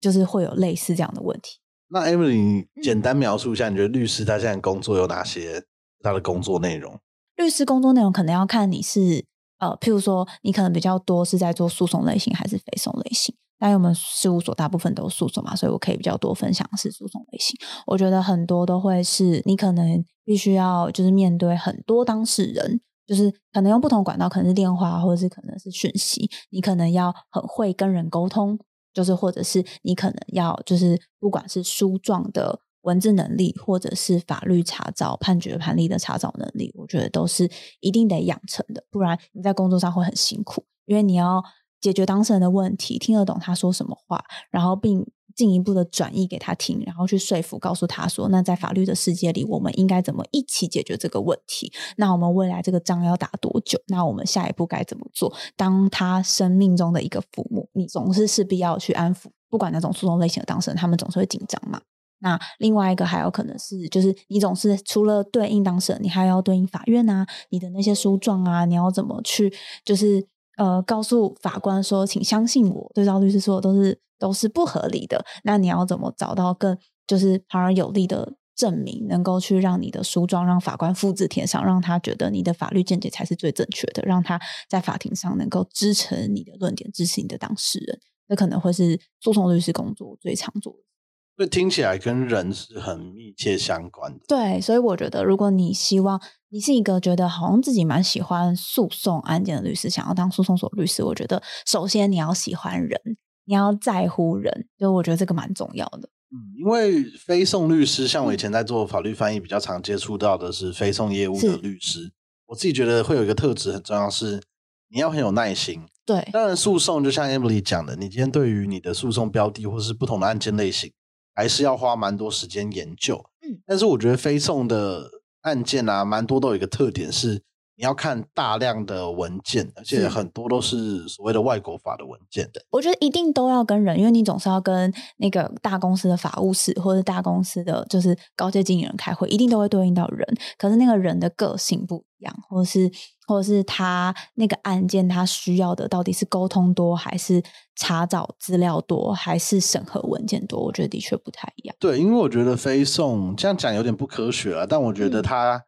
[0.00, 1.58] 就是会有类似这样的问题。
[1.92, 5.62] 那 Emily，简单描述一下，你觉得律师他现在工作有哪些？
[6.02, 6.98] 他的工作内容？
[7.36, 9.24] 律师工作内容可能要看你是
[9.58, 13.34] 呃，譬如说，你可能比较多是在做诉讼类型还是非诉类型。
[13.60, 17.56] 因为我们事务所大部分都是诉讼嘛，所以我可以比较多分享是诉讼类型。
[17.86, 28.58] 我觉得很多都会是你可能必须要就是面对很多当事人，就是可能用不同管道，可能是电话或者是可能是讯息，你可能要很会跟人沟通。
[28.92, 41.42] 就是，或者是你可能要，就是不管是书状的文字能力，或者是法律查找、判决判例的查找能力，我觉得都是一定得养成的，不然你在工作上会很辛苦，因为你要
[41.80, 45.06] 解决当事人的问题，听得懂他说什么话，然后并。
[45.34, 51.72] 进一步的转译给他听，然后去说服，告诉他说：“那在法律的世界里，我们应该怎么一起解决这个问题？
[51.96, 53.80] 那我们未来这个仗要打多久？
[53.88, 55.32] 那我们下一步该怎么做？
[55.56, 61.80] 当他生命中的一个父母，你总是势必要去安抚，不管哪种诉讼类型的当事人，他们总是会紧张嘛。
[62.20, 69.52] 那另外一个还有可能是，就是你总是除了对应当事人，你还要对应法院啊，你的那些诉状啊，你要怎么去，
[69.84, 70.24] 就是
[70.56, 75.24] 呃，告诉法官说，请相信我，对照律师说的都是都是不合理的。
[75.44, 76.76] 那你要怎么找到更
[77.06, 84.38] 就是旁人有利的证明，能够去让你的诉状让法官复制贴上，让他觉得你的法律见解才是最正确的，让他
[84.68, 87.98] 在法庭上能够支持你的论点，支持你的当事人。
[88.28, 90.91] 这可能会是诉讼律师工作最常做的。
[91.36, 94.20] 所以听起来跟人是很密切相关的。
[94.28, 96.20] 对，所以我觉得，如果你希望
[96.50, 103.00] 你是一个觉得好像自己蛮喜欢诉讼案件的律师，想要当诉讼所律师，我觉得首先你要喜欢人，
[103.46, 106.08] 你要在乎人，就我觉得这个蛮重要的。
[106.30, 112.12] 嗯，因为非讼律师，像我以前在做法律翻译，比较常接触到的是非讼业务的律师。
[112.46, 114.42] 我自己觉得会有一个特质很重要，是
[114.90, 115.82] 你要很有耐心。
[116.04, 120.92] 对，当然诉讼就像 Emily 讲的，你今天对于你的诉讼标的或是不同的案件类型。
[121.34, 125.10] 还是要花蛮多时间研究，嗯，但是我觉得飞送的
[125.42, 127.42] 案件啊，蛮多都有一个特点是，
[127.82, 132.64] 你要看大量的文件，而且很多都是所谓的外国法的文件的。
[132.70, 140.24] 我觉得一定都要跟人，因为你总是要跟那个大公司的法务室或者大公司的就是高阶经理人开会，一定都会对应到人。
[140.56, 142.88] 可是那个人的个性不一样，或者是。
[143.24, 147.42] 或者是他那个案件，他需要的到底是沟通多，还是
[147.76, 150.60] 查找资料多，还是审核文件多？
[150.60, 151.74] 我觉得的确不太一样。
[151.78, 155.64] 对，因为我觉得飞送这样讲有点不科学了，但我觉得它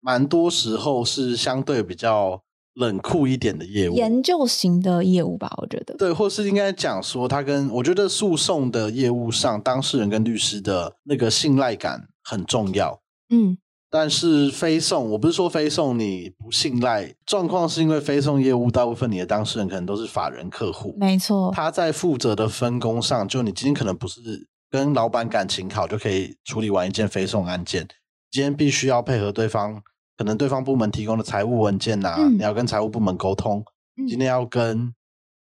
[0.00, 2.42] 蛮多时候是相对比较
[2.74, 5.52] 冷酷一点的业务，研究型的业务吧？
[5.56, 13.00] 我觉得对，或是应该讲说，他跟我觉得诉讼的业务上，当事人跟律师的那个信赖感很重要。
[13.30, 13.58] 嗯。
[13.88, 21.52] 但是非送，我不是说非送你不信赖，状况是因为非送业务大部分你的当事人可能都是法人客户，没错。
[21.54, 24.20] 他在负责的分工上，就你今天可能不是
[24.68, 27.86] 跟老板感情好就可以处理完一件非送案件，
[28.30, 29.82] 今天必须要配合对方，
[30.16, 33.64] 可能对方部门提供的财务文件呐，你要跟财务部门沟通，
[34.08, 34.92] 今天要跟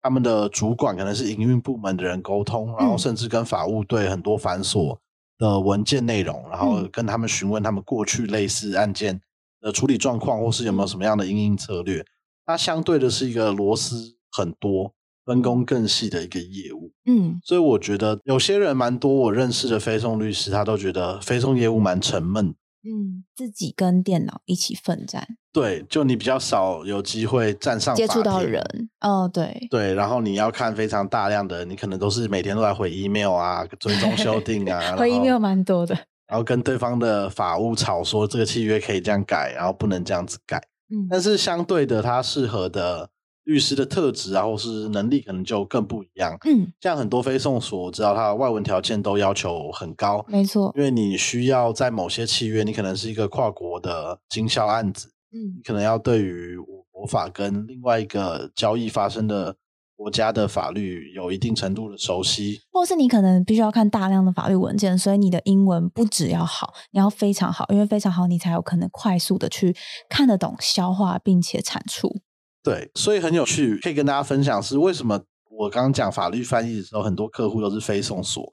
[0.01, 4.97] 他们的主管，可能是营运部门的人沟通，然后甚至跟法务对很多繁琐。
[5.37, 9.19] 的文件内容，然后跟他们询问他们过去类似案件
[9.59, 12.05] 的处理状况，或是有没有什么样的应应策略。
[12.45, 14.93] 它相对的是一个螺丝很多、
[15.25, 16.93] 分工更细的一个业务。
[17.05, 22.55] 嗯，所以我觉得有些人蛮多，我认识的非讼律师，他都觉得非讼业务蛮沉闷。
[22.85, 28.63] 嗯，自己跟电脑一起奋战，对，就你比较少有机会站上接触到人，
[29.01, 35.95] 哦，对，对，然后你要看非常大量的，你可能都是每天都在回 email 啊，追踪修订啊， 回 email 蛮多的，
[36.27, 40.57] 然后跟对方的法务吵说这个契约可以这样改，然后不能这样子改，
[40.89, 43.09] 嗯，但是相对的，它适合的。
[43.45, 46.35] 律师的特质啊，或是能力可能就更不一样。
[46.45, 50.23] 嗯，像很多非讼所，我知道它的外文条件都要求很高。
[50.27, 56.57] 没错，因为你需要在某些契约，你可能是一个跨国的经销案子，嗯，你可能要对于
[56.91, 59.55] 国法跟另外一个交易发生的
[59.95, 69.75] 国家的法律有一定程度的熟悉，或是你可能必须要看大量的法律文件，所以你的英文不只要好，你要非常好，因为非常好，你才有可能快速的去
[70.09, 72.21] 看得懂、消化并且产出。
[72.65, 78.43] 对，所以很有趣，可以跟大家分享是为什么我刚刚讲法律翻译的时候，很多客户都是非送所，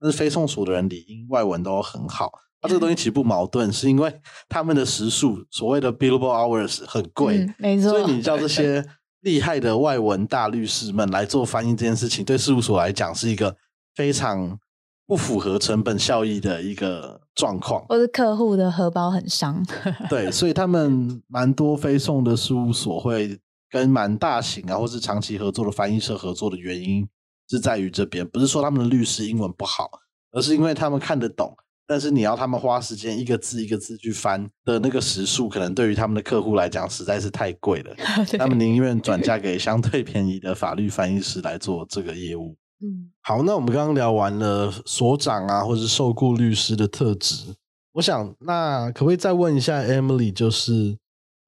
[0.00, 2.32] 但是非送所的人理英外文都很好。
[2.62, 7.90] 他这个东西其实不矛盾，是因为他们的时数所谓的 billable hours 很贵，没错。
[7.90, 8.82] 所以你叫这些
[9.20, 13.54] 厉害的外文大律师们来做翻译这件事情，对事务所来讲是一个
[13.94, 14.58] 非常
[15.06, 19.62] 不符合成本效益的一个状况，或是客户的荷包很伤。
[20.08, 23.38] 对，所以他们蛮多非送的事务所会。
[23.70, 27.06] 跟蛮大型啊，或是长期合作的翻译社合作的原因
[27.50, 29.90] 是在于这边，不是说他们的律师英文不好，
[30.32, 31.56] 而是因为他们看得懂，
[31.86, 37.94] 但是你要他们花时间一个字一个字去翻的那个时数，可能对于他们的客户来讲实在是太贵了，
[38.38, 42.56] 他们宁愿转嫁给相对便宜的法律翻译师来做这个业务。
[42.80, 47.54] 嗯，好，那我们刚刚聊完了所长啊，或者是受雇律师的特质，
[47.92, 50.96] 我想那可不可以再问一下 Emily，就是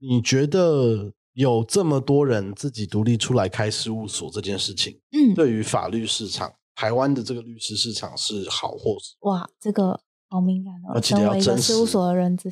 [0.00, 1.12] 你觉得？
[1.32, 11.00] 有这么多人自己独立出来开事务所这件事情，嗯，对于法律市场，台湾的这个律师市场是好或是哇，这个好敏感哦。
[11.00, 12.50] 成为一个事务所的人资，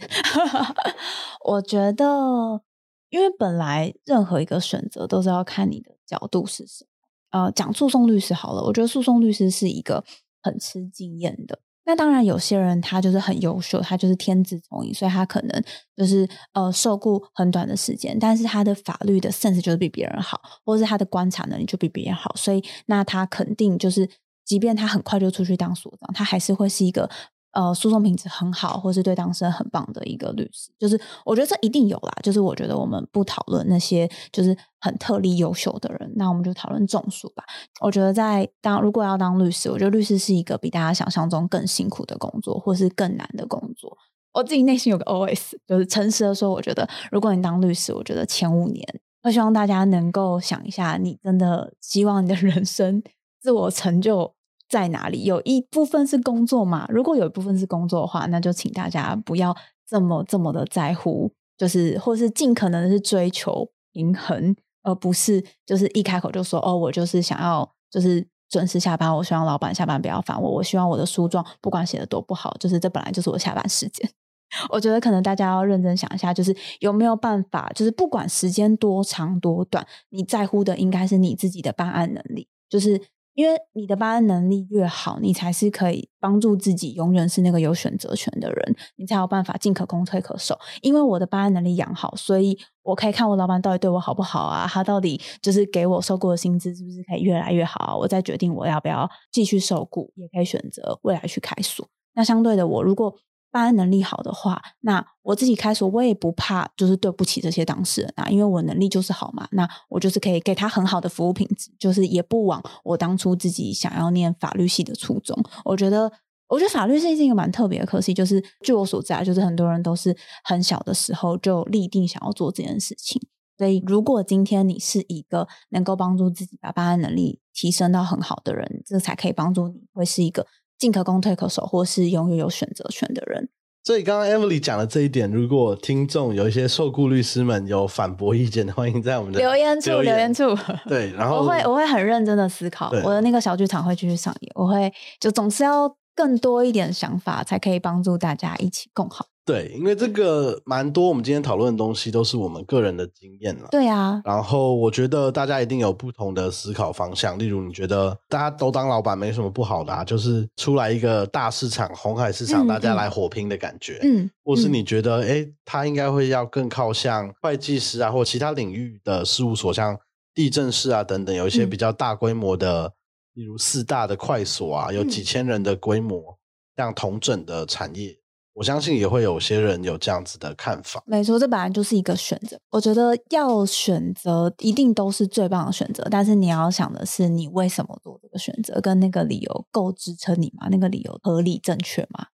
[1.45, 2.63] 我觉得，
[3.11, 6.89] 因为本来任何一个选择都是要看你的角度是什么。
[7.31, 10.05] 呃，讲诉讼律师好了，我觉得诉讼律师是一个
[10.41, 11.59] 很吃经验的。
[11.89, 15.63] 那当然，有些人他就是很优秀，他就是天资聪颖，所以他可能
[15.97, 24.07] 就是呃受雇很短的时间，但是他的法律的 sense 就是比别人好，或者是他的观察能力就比别人好，所以那他肯定就是，
[24.45, 27.09] 即便他很快就出去当所长，他还是会是一个
[27.53, 30.71] 呃诉讼品质很好，或是对当事人很棒的一个律师。
[30.79, 32.13] 就是我觉得这一定有啦。
[32.23, 37.45] 就是我觉得我们不讨论那些就是很特例优秀的人，那我们就讨论总数吧。
[37.81, 43.97] 我觉得在当如果要当律师，我觉得律师是一个比大家想象中更辛苦的工作，或是更难的工作。
[44.33, 48.87] 我自己内心有个 OS，就是诚实的说，我觉得如果你当律师，我觉得前五年，
[49.23, 53.03] 我希望大家能够想一下，你真的希望你的人生
[53.41, 54.33] 自我成就
[54.69, 55.25] 在哪里？
[55.25, 56.87] 有一部分是工作嘛？
[56.89, 59.57] 如果有一部分是工作的话，那就请大家不要
[59.87, 74.09] 这么这么的在乎，就是或是尽可能的是追求平衡，而不是就是一开口就说哦，我就是想要就是准时下班，我希望老板下班不要烦我，我希望我的书状不管写的多不好，就是这本来就是我下班时间。
[74.71, 82.49] 我觉得可能大家要认真想一下，就是有没有办法，就是不管时间多长多短，你在乎的应该是你自己的办案能力。
[82.71, 83.01] 就是
[83.39, 90.59] 因为你的办案能力越好，你才是可以帮助自己永远是那个有选择权的人，你才有办法进可攻退可守。
[90.83, 94.67] 因为我的办案能力养好，所以我可以看我老板到底对我好不好啊？
[94.67, 97.97] 他到底就是给我受雇的薪资是不是可以越来越好？
[97.97, 101.87] 我再决定我要不要继续受雇，也可以选择未来去开锁。
[102.15, 103.15] 那相对的，我如果
[103.51, 115.37] 办案能力好的话，那我自己开锁，我也不怕，就是对不起这些当事人啊，因为我能力就是好嘛，那我就是可以给他很好的服务品质，就是也不枉我当初自己想要念法律系的初衷。
[115.65, 116.13] 我觉得，
[116.49, 123.21] 我觉得法律系是一个蛮特别的科系，就是据我所知啊，就是很多人都是很小的时候就立定想要做这件事情。
[123.57, 130.47] 所以，如果今天你是一个能够帮助自己把办案能力提升到很好的人，这才可以帮助你会是一个。
[130.79, 133.49] 进可攻退可守，或是拥有有选择权的人。
[133.85, 140.55] 所以刚刚 Emily 讲的这一点，如果听众有一些受雇律师们有反驳意见，欢迎在我们的留言处留言处。
[140.87, 144.53] 对，然后我会我会很认真的思考，我的那个小剧场会继续上演。
[144.55, 145.89] 我会就总是要
[146.19, 149.27] 更多一点想法，才可以帮助大家一起共好。
[149.47, 153.69] 对，因为这个蛮多，我们今天讨论的东西都是我们个人的经验了。
[153.71, 157.39] 对啊，然后我觉得大家一定有不同的思考方向。
[157.39, 164.01] 例如，你觉得大家都当老板没什么不好的，啊，就是出来一个大市场、红海市场，大家来火拼的感觉。
[164.03, 169.97] 嗯，或是你觉得，哎，他应该会要更靠像会计师啊，或其他领域的事务所，像
[170.35, 172.93] 地震师啊等等，有一些比较大规模的，
[173.39, 176.37] 例如四大的快所啊，有几千人的规模，
[176.77, 178.19] 像同整的产业。
[178.53, 181.01] 我相信也会有些人有这样子的看法。
[181.07, 182.59] 没错，这本来就是一个选择。
[182.71, 186.05] 我觉得要选择，一定都是最棒的选择。
[186.11, 190.67] 但是你要想的是，你为什么做这个选择，跟那个理由够支撑你吗？
[190.73, 192.27] 那个理由合理正确吗？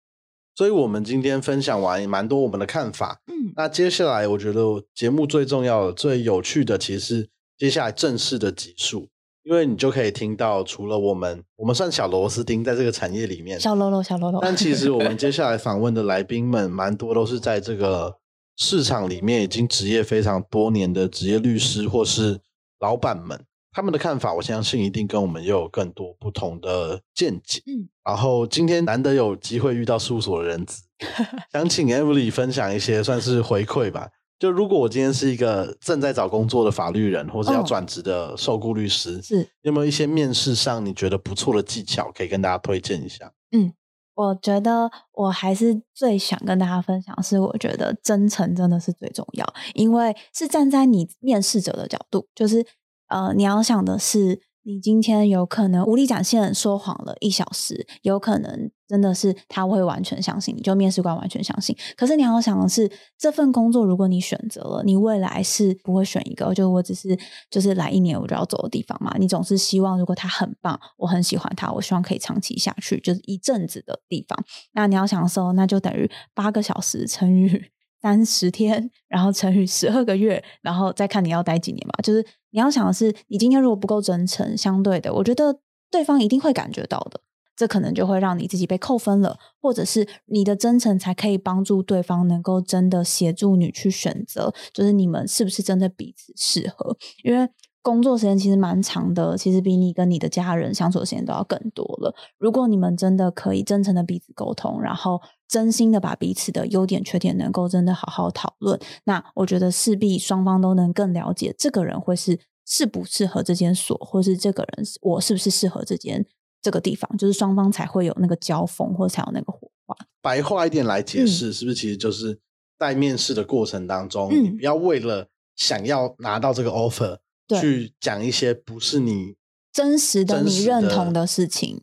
[0.54, 3.20] 所以，我们今天分享完蛮多我们的看法。
[3.26, 7.28] 嗯，那接下来我觉得节目最重要的、最有趣的，其实是
[7.58, 9.10] 接下来正式的集数。
[9.44, 14.40] 因为你就可以听到，除了我们，我们算小螺丝钉在这个产业里面，小喽啰，小喽啰。
[14.42, 18.16] 但其实我们接下来访问的来宾们，蛮多都是在这个
[18.56, 22.40] 市场里面已经职业非常多年的职业律师或是
[22.80, 23.38] 老板们，
[23.70, 27.60] 他们的看法，我相信一定跟我们又有更多不同的见解。
[27.66, 30.82] 嗯，然后今天难得有机会遇到事务所的人资，
[31.52, 34.08] 想请 Emily 分享一些算是回馈吧。
[34.38, 43.32] 就如果我今天是一个正在找工作的法律人，或者要转职的受雇律师，是有没有一些面试上你觉得不错的技巧可以跟大家推荐一下？
[43.52, 43.72] 嗯，
[44.14, 52.66] 我觉得我还是最想跟大家分享是，我觉得真诚真的是最重要，因为是站在你面试者的角度，就是
[53.08, 54.40] 呃，你要想的是。
[54.66, 61.76] 你今天有可能无力展现说谎了一小时，有可能真的是他会完全相信你，就面试官完全相信。
[61.96, 67.18] 可是你要想的是，这份工作如果你选择了，你未来是不会选一个就我只是
[67.50, 69.14] 就是来一年我就要走的地方嘛？
[69.18, 74.38] 你总是希望如果他很棒，我很喜欢他，我希望可以长期下去，就是一阵子的地方。
[74.72, 77.62] 那你要想的时候，那就等于八个小时乘以
[78.02, 81.94] 三十天，然后乘以十二个月，然后再看你要待几年嘛？
[82.02, 82.24] 就是。
[82.54, 85.58] 你要想的是，你今天如果不够真诚，相对的，我觉得
[85.90, 87.20] 对方一定会感觉到的，
[87.56, 96.96] 这可能就会让你自己被扣分了，或者是你的真诚才可以帮助对方能够真的协助你去选择，就是你们是不是真的彼此适合？
[97.22, 97.48] 因为
[97.82, 102.14] 工作时间其实蛮长的，其实比你跟你的家人相处的时间都要更多了。
[102.38, 112.40] 如果你们真的可以真诚的彼此沟通，然后真心的把彼此的优点缺点能够真的好好讨论，那我觉得势必双方都能更了解这个人会是。
[112.66, 116.24] 适不适合这间所，或是这个人我是不是适合这间
[116.64, 119.94] 这个地方，就是双方才会有那个交锋，或者才有那个火花。
[120.22, 122.40] 白话一点来解释，是不是其实就是
[122.78, 127.18] 在面试的过程当中，你不要为了想要拿到这个 offer，
[127.60, 129.36] 去讲一些不是你
[129.70, 131.82] 真实的、你认同的事情，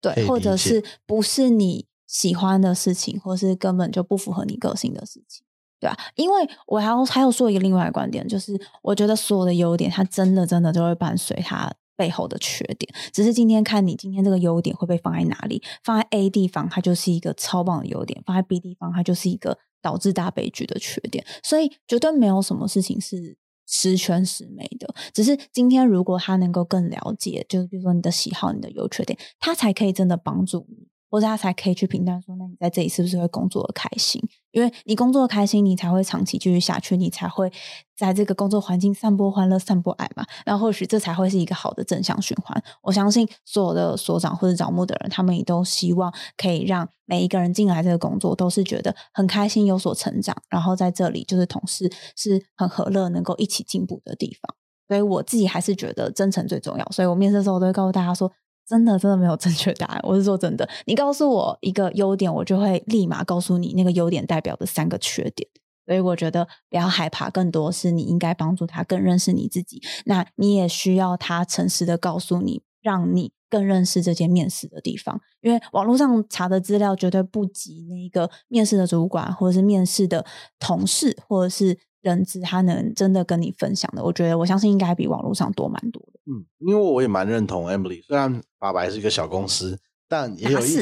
[0.00, 5.44] 对，或者是不是你喜欢的事情，或是根本就不符合你个性的事情，
[5.80, 21.24] 对吧、因为我还要还要说一个另外的观点，就是我觉得所有的优点，它真的真的都会伴随它背后的缺点，只是今天看你今天这个优点会被放在哪里，放在 A 地方，它就是一个超棒的优点；放在 B 地方，它就是一个导致大悲剧的缺点。
[21.42, 23.36] 所以绝对没有什么事情是
[23.66, 30.88] 十全十美的，只是今天如果他能够更了解，就是比如说你的喜好、你的优缺点，他才可以真的帮助你。
[31.10, 34.20] 或者他才可以去评断说，那你在这里是不是会工作的开心？
[34.50, 37.52] 因为你工作的开心，你才会长期继续下去，你才会
[37.96, 40.24] 在这个工作环境散播欢乐、散播爱嘛。
[40.44, 42.62] 然后或许这才会是一个好的正向循环。
[42.82, 54.54] 我相信所有的所长或者招募的人，他们也都希望可以让每一个人进来这个工作都是觉得很开心、有所成长，然后在这里就是同事是很和乐、能够一起进步的地方。
[54.86, 56.84] 所以我自己还是觉得真诚最重要。
[56.92, 58.30] 所以我面试的时候，都会告诉大家说。
[58.66, 60.00] 真的，真的没有正确答案。
[60.02, 65.48] 我是说真的，你告诉我一个优点，我就会立马告诉你那个优点代表的三个缺点。
[65.86, 69.82] 所以我觉得不要害怕，更多是你应该帮助他更认识你自己。
[70.06, 75.20] 那你也需要他诚实的告诉你，让你更认识这间面试的地方。
[75.42, 80.24] 因为网络上查的资料绝对不及那个面试的主管，或者是面试的
[80.58, 84.04] 同事，或者是人资，他能真的跟你分享的。
[84.04, 86.20] 我觉得，我相信应该比网络上多蛮多的。
[86.26, 89.78] 嗯，因为我也蛮认同 Emily，虽然法白是一个小公司，
[90.08, 90.74] 但也有一、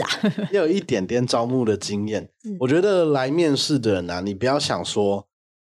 [0.53, 2.29] 也有一点点招募的经验。
[2.45, 5.27] 嗯我觉得来面试的人啊，你不要想说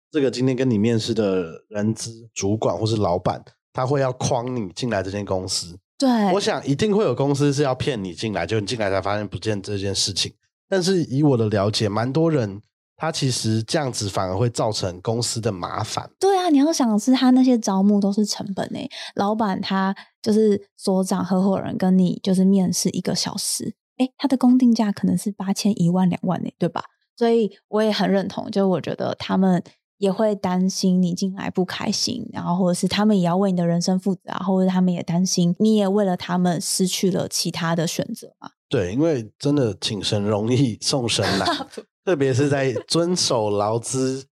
[0.09, 3.43] 这个今天跟你面试的人资主管或是老板，
[3.73, 5.77] 他会要框你进来这间公司。
[5.97, 10.33] 对，我想一定会有公司是要骗你进来，就你进来才发现不见这件事情。
[10.67, 12.61] 但是以我的了解，蛮多人
[13.01, 16.07] 他其实这样子反而会造成公司的麻烦。
[16.19, 26.83] 对啊，你要想是，他那些招募都是成本诶、老板他就是所长、合伙人跟你就是面试一个小时，诶，他的工定价可能是八千、一万、两万呢、对吧？
[27.17, 29.63] 所以我也很认同，就我觉得他们
[29.97, 38.51] 也会担心你进来不开心，然后或者是他们也要为你的人生负责啊，或者他们也担心你也为了他们失去了其他的选择嘛。
[38.69, 41.47] 对，因为真的请神容易送神难，
[42.03, 44.25] 特别是在遵守劳资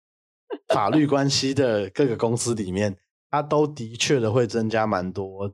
[0.69, 2.97] 法律关系的各个公司里面，
[3.29, 5.53] 它都的确的会增加蛮多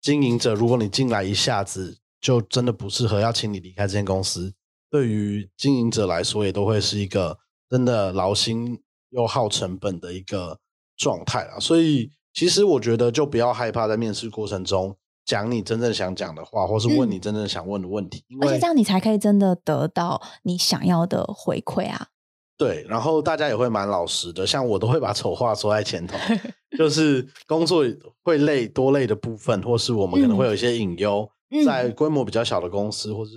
[0.00, 0.54] 经营者。
[0.54, 4.54] 如果你进来一下子就真的不适合，要请你离开这间公司，
[4.90, 7.38] 对于经营者来说，也都会是一个
[7.70, 10.58] 真的劳心又耗成本的一个
[10.96, 11.58] 状态啊。
[11.58, 14.96] 所以，其实我觉得就不要害怕在面试过程中。
[15.24, 22.08] 讲你真正想讲的话，或是问你真正想问的问题，因为而且这样你才可以真的得到你想要的回馈啊。
[22.56, 26.16] 对，然后大家也会蛮老实的，像我都会把丑话说在前头，
[26.78, 27.84] 就是工作
[28.22, 31.88] 会累多累的部分，或是我们可能会有一些隐忧，嗯在。
[31.88, 33.32] 规模比较小的公司，或是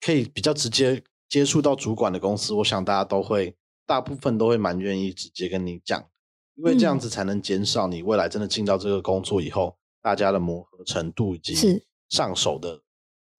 [0.00, 6.00] 可以比较直接接触到主管的公司，我想大家都会大部分都会蛮愿意直接跟你讲，
[6.54, 7.00] 因为这样嗯。
[7.00, 12.82] 子才能减少你未来真的进到这个工作以后，大家的磨合程度以及是上手的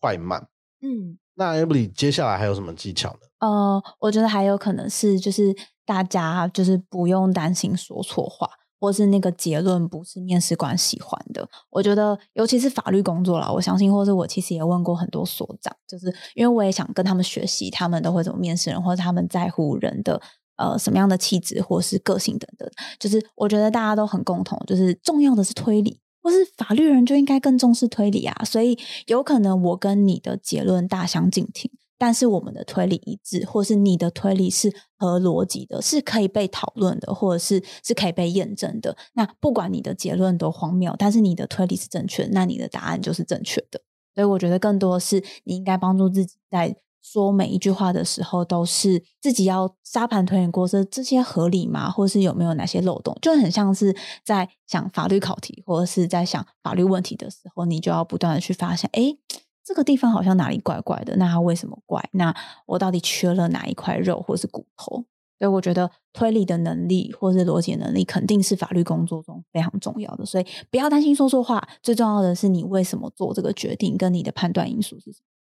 [0.01, 0.49] 快慢。
[0.81, 1.17] 嗯。
[1.35, 3.19] 那 Emily 接下来还有什么技巧呢？
[3.39, 5.55] 呃，我觉得还有可能是，就是
[5.85, 8.49] 大家就是不用担心说错话，
[8.81, 11.47] 或是那个结论不是面试官喜欢的。
[11.69, 20.21] 我觉得，尤其是法律工作啦，我相信，或是我其实也问过很多所长，就是因为我也想跟他们学习，他们都会怎么面试人，或者他们在乎人的
[20.57, 22.69] 呃什么样的气质或是个性等等。
[22.99, 26.01] 就是我觉得大家都很共同，就是重要的是推理。
[26.27, 38.97] 或是法律人就应该更重视推理啊，所以有可能我跟你的结论大相径庭，但是我们的推理一致，或是你的推理是合逻辑的，是可以被讨论的，或者是是可以被验证的。
[39.13, 43.79] 那不管你的结论多荒谬，但是你的推理是正确，那你的答案就是正确的。
[44.13, 46.75] 所以我觉得更多的是你应该帮助自己在
[47.11, 51.89] 说每一句话的时候，都是自己要沙盘推演过，这这些合理吗？
[51.89, 53.17] 或是有没有哪些漏洞？
[53.21, 53.95] 就很像是
[54.25, 59.15] 在想法律考题，或者是在想法律问题的时候，你就要不断的去发现，哎，
[59.63, 62.09] 这个地方好像哪里怪怪的，那它为什么怪？
[62.11, 62.35] 那
[62.65, 65.05] 我到底缺了哪一块肉或是骨头？
[65.39, 70.25] 所以我觉得推理的能力或是逻辑能力，肯定是法律工作中非常重要的。
[70.25, 75.36] 所以不要担心说错话，最重要的是你为什么做这个决定，跟你的判断因素是什么。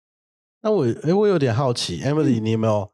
[0.61, 2.91] 那我哎，我有点好奇，Emily，你有没有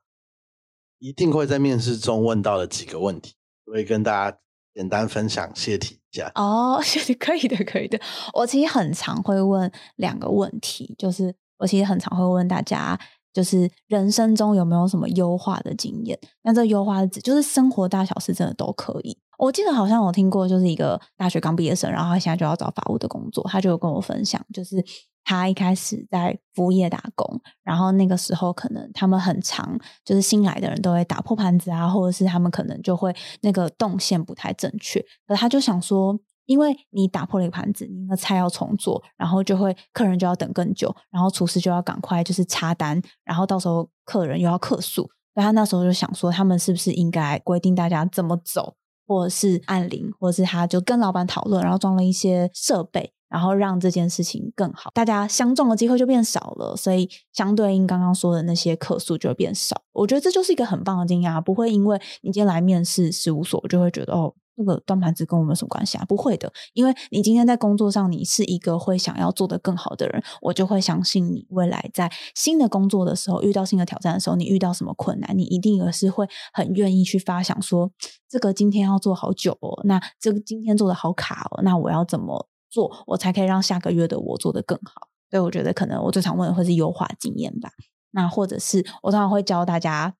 [0.99, 3.35] 一定会在面试中问到的几个问题，
[3.65, 4.37] 可以跟大家
[4.73, 6.31] 简单分享、泄题一下？
[6.35, 6.81] 哦，
[7.19, 7.99] 可以的，可以的。
[8.33, 12.97] 我其实很常会问两个问题，就是我其实很常会问大家，
[13.33, 16.17] 就是人生中有没有什么优化的经验？
[16.43, 19.17] 那这优化的指就是生活大小事，真的都可以。
[19.37, 24.83] 我记得好像我听过，就是一个大学刚毕业生，然后他现在就要找法务的工作，他就跟我分享，就是
[25.23, 36.19] 他一开始在服务业打工，然后那个时候可能他们很长，就是新来的人都会打破盘子啊，或者是他们可能就会那个动线不太正确，可他就想说。
[36.47, 48.77] 因为你打破了一个盘子，你那菜要重做，然后就会客人就要等更久，然后厨师就要赶快就是插单，然后到时候客人又要客诉，所以他那时候就想说，他们是不是应该规定大家怎么走，
[49.07, 59.81] 或者是按铃，或者是他就跟老板讨论，然后装了一些设备，然后让这件事情更好，大家相中的机会就变少了，所以相对应刚刚说的那些客诉就会变少。
[59.93, 64.33] 我觉得这就是一个很棒的经验啊，不会因为你今天来面试事务所，就会觉得哦。
[64.57, 66.05] 那个端盘子跟我们有什么关系啊？
[66.05, 77.91] 不会的，因为你今天在工作上，你是一个会想要做得更好的人，我就会相信你未来在新的工作的时候，遇到新的挑战的时候，你遇到什么困难，你一定也是会很愿意去发想说，
[78.27, 85.07] 这个今天要做好久哦，那这个今天做的好卡哦，那我要怎么做，我才可以让下个月的我做得更好？
[85.29, 87.69] 所以我觉得可能我最常问的会是优化经验吧，
[88.11, 90.15] 那或者是我通常会教大家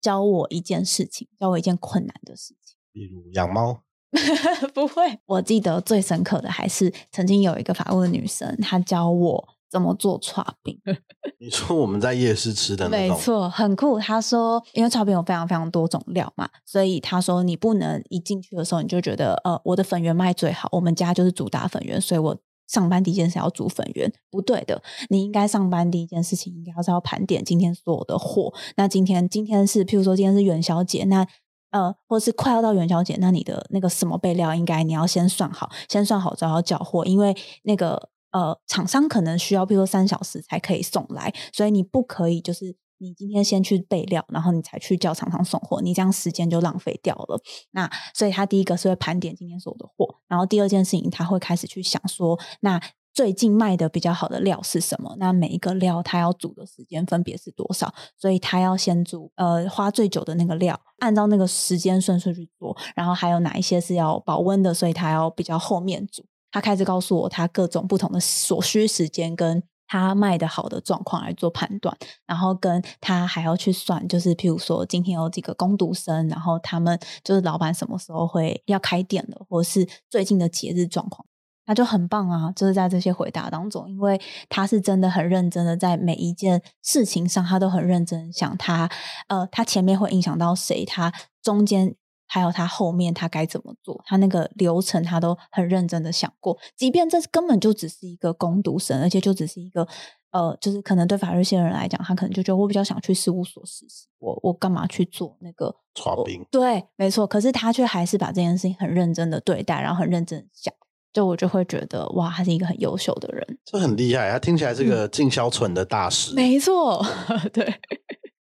[0.00, 2.56] 教我一件事情，教我一件困难的事。
[2.92, 3.82] 比如养猫，
[4.74, 5.02] 不会。
[5.26, 10.78] 我记得最深刻的还是曾经有一个法务的女生，她教我怎么做串饼。
[11.40, 13.98] 你说我们在夜市吃的那种，没错，很酷。
[13.98, 22.36] 她说，因为串饼有非常非常多种料嘛，所以她说你不能一进去的时候你就觉得，呃，我的粉圆卖最好，我们家就是主打粉圆，所以我
[22.68, 24.12] 上班第一件事要煮粉圆。
[24.30, 28.52] 不对的，你应该上班第一件事情应该是要盘点今天所有的货。
[28.76, 31.26] 那今天今天是，譬如说今天是元宵节，那
[31.72, 47.40] 呃，或是快要到元宵节，那你的那个什么备料，应该你要先算好，先算好之后缴货，因为那个呃厂商可能需要，比如说三小时才可以送来，所以你不可以就是你今天先去备料，然后你才去叫厂商送货，你这样时间就浪费掉了。
[47.72, 52.80] 那所以他第一个是会盘点今天所有的货，然后第二件事情他会开始去想说，那。
[53.14, 55.14] 最近卖的比较好的料是什么？
[55.18, 57.92] 那每一个料它要煮的时间分别是多少？
[58.16, 62.76] 所以他要先煮，呃，花最久的那个料，按照那个时间顺序去做。
[62.94, 64.72] 然后还有哪一些是要保温的？
[64.72, 66.24] 所以他要比较后面煮。
[66.50, 71.94] 他开始告诉我他各种不同的所需时间，跟他卖的好的状况来做判断。
[72.26, 81.26] 然后跟他还要去算，就是譬如说今天有几个工读生，然后他们就是老板什么时候会要开店了，或是最近的节日状况。
[81.72, 82.52] 那就很棒啊！
[82.54, 84.20] 就是在这些回答当中，因为
[84.50, 88.90] 他是真的很认真的，在每一件事情上，他都很认真想他，
[89.28, 91.10] 呃，他前面会影响到谁，他
[91.42, 91.94] 中间
[92.28, 96.58] 还有他后面他该怎么做，他那个流程他都很认真的想过。
[96.76, 99.88] 即便这根本就只是一个攻读生，而且就只是一个，
[100.32, 106.46] 呃，就是可能对法律系的人来讲，他可能就觉得我比较想去事务所实习，我我干嘛去做那个刷冰？
[106.50, 107.26] 对，没错。
[107.26, 110.70] 可是他却还是把这件事情很认真的对待，然后很认真想。
[111.12, 114.30] 就我就会觉得哇，他是一个很优秀的人，这很厉害。
[114.30, 117.04] 他听起来是个进销存的大师，没错，
[117.52, 117.74] 对，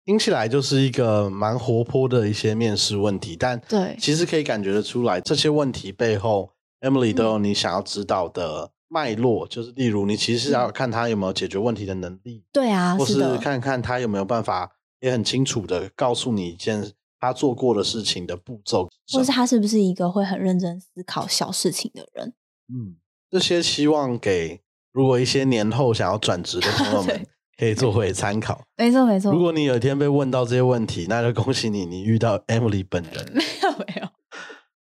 [0.04, 3.34] 听起来就是一个蛮活泼的一些面试问题。
[3.36, 6.50] 但对，其实可以感觉得出来，这些问题背后
[6.80, 9.46] ，Emily 都有你想要知道的脉络。
[9.48, 22.34] 就是例如，你其实要看他有没有解决问题的能力，对啊，或是看看他有没有办法，也很清楚的告诉你一件他做过的事情的步骤，或是他是不是一个会很认真思考小事情的人。
[22.72, 22.96] 嗯，
[23.30, 24.60] 这些希望给
[24.92, 27.26] 如果一些年后想要转职的朋友们
[27.58, 28.62] 可以作为参考。
[28.76, 29.30] 没错没错。
[29.32, 33.12] 如果你有一天被问到这些问题，那就恭喜你，你遇到 Emily 本人。
[33.34, 34.08] 没有没有。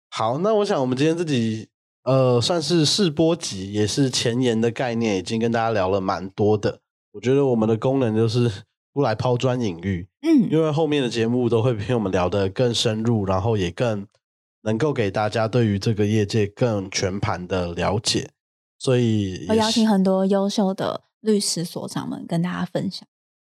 [0.10, 1.68] 好，那我想我们今天自己
[2.04, 6.82] 呃算是试播集，也是前沿的概念，已经跟大家聊了蛮多的。
[7.14, 8.52] 我觉得我们的功能就是
[8.94, 14.08] 不来抛砖引玉，嗯，因为后面的节目都会比我们聊得更深入，然后也更。
[14.70, 18.30] 能够给大家对于这个业界更全盘的了解，
[18.78, 23.08] 所以我邀请很多优秀的律师所长们跟大家分享。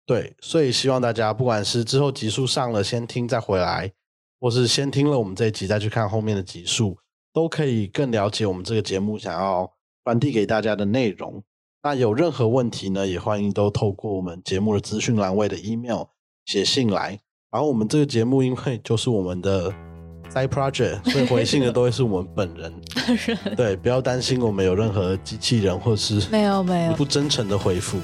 [0.06, 3.93] 对，所以希望大家不管是之后集数上了先听再回来，
[4.40, 6.97] 或是先听了我们这一集再去看后面的集数，
[7.30, 9.70] 都可以更了解我们这个节目想要
[10.05, 11.44] 传递给大家的内容。
[11.82, 16.05] 那有任何问题呢，也欢迎都透过我们节目的资讯栏位的 email
[16.47, 17.20] 写信来。
[17.51, 19.91] 然后我们这个节目因为就是我们的。
[20.32, 22.72] Side project， 所以回信的都会是我们本人。
[23.06, 27.98] 本人对，不要担心我们有任何机器人或是没有没有不真诚的回复。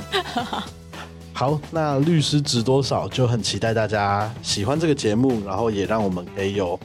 [1.32, 6.78] 好，那律师值多少就很期待大家喜欢这个节目，然后也让我们可以有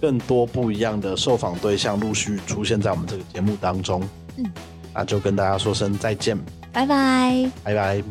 [0.00, 4.02] 更多不一样的受访对象陆续出现在我们这个节目当中。
[4.36, 4.44] 嗯，
[4.92, 6.36] 那就跟大家说声再见，
[6.72, 8.02] 拜拜，拜拜。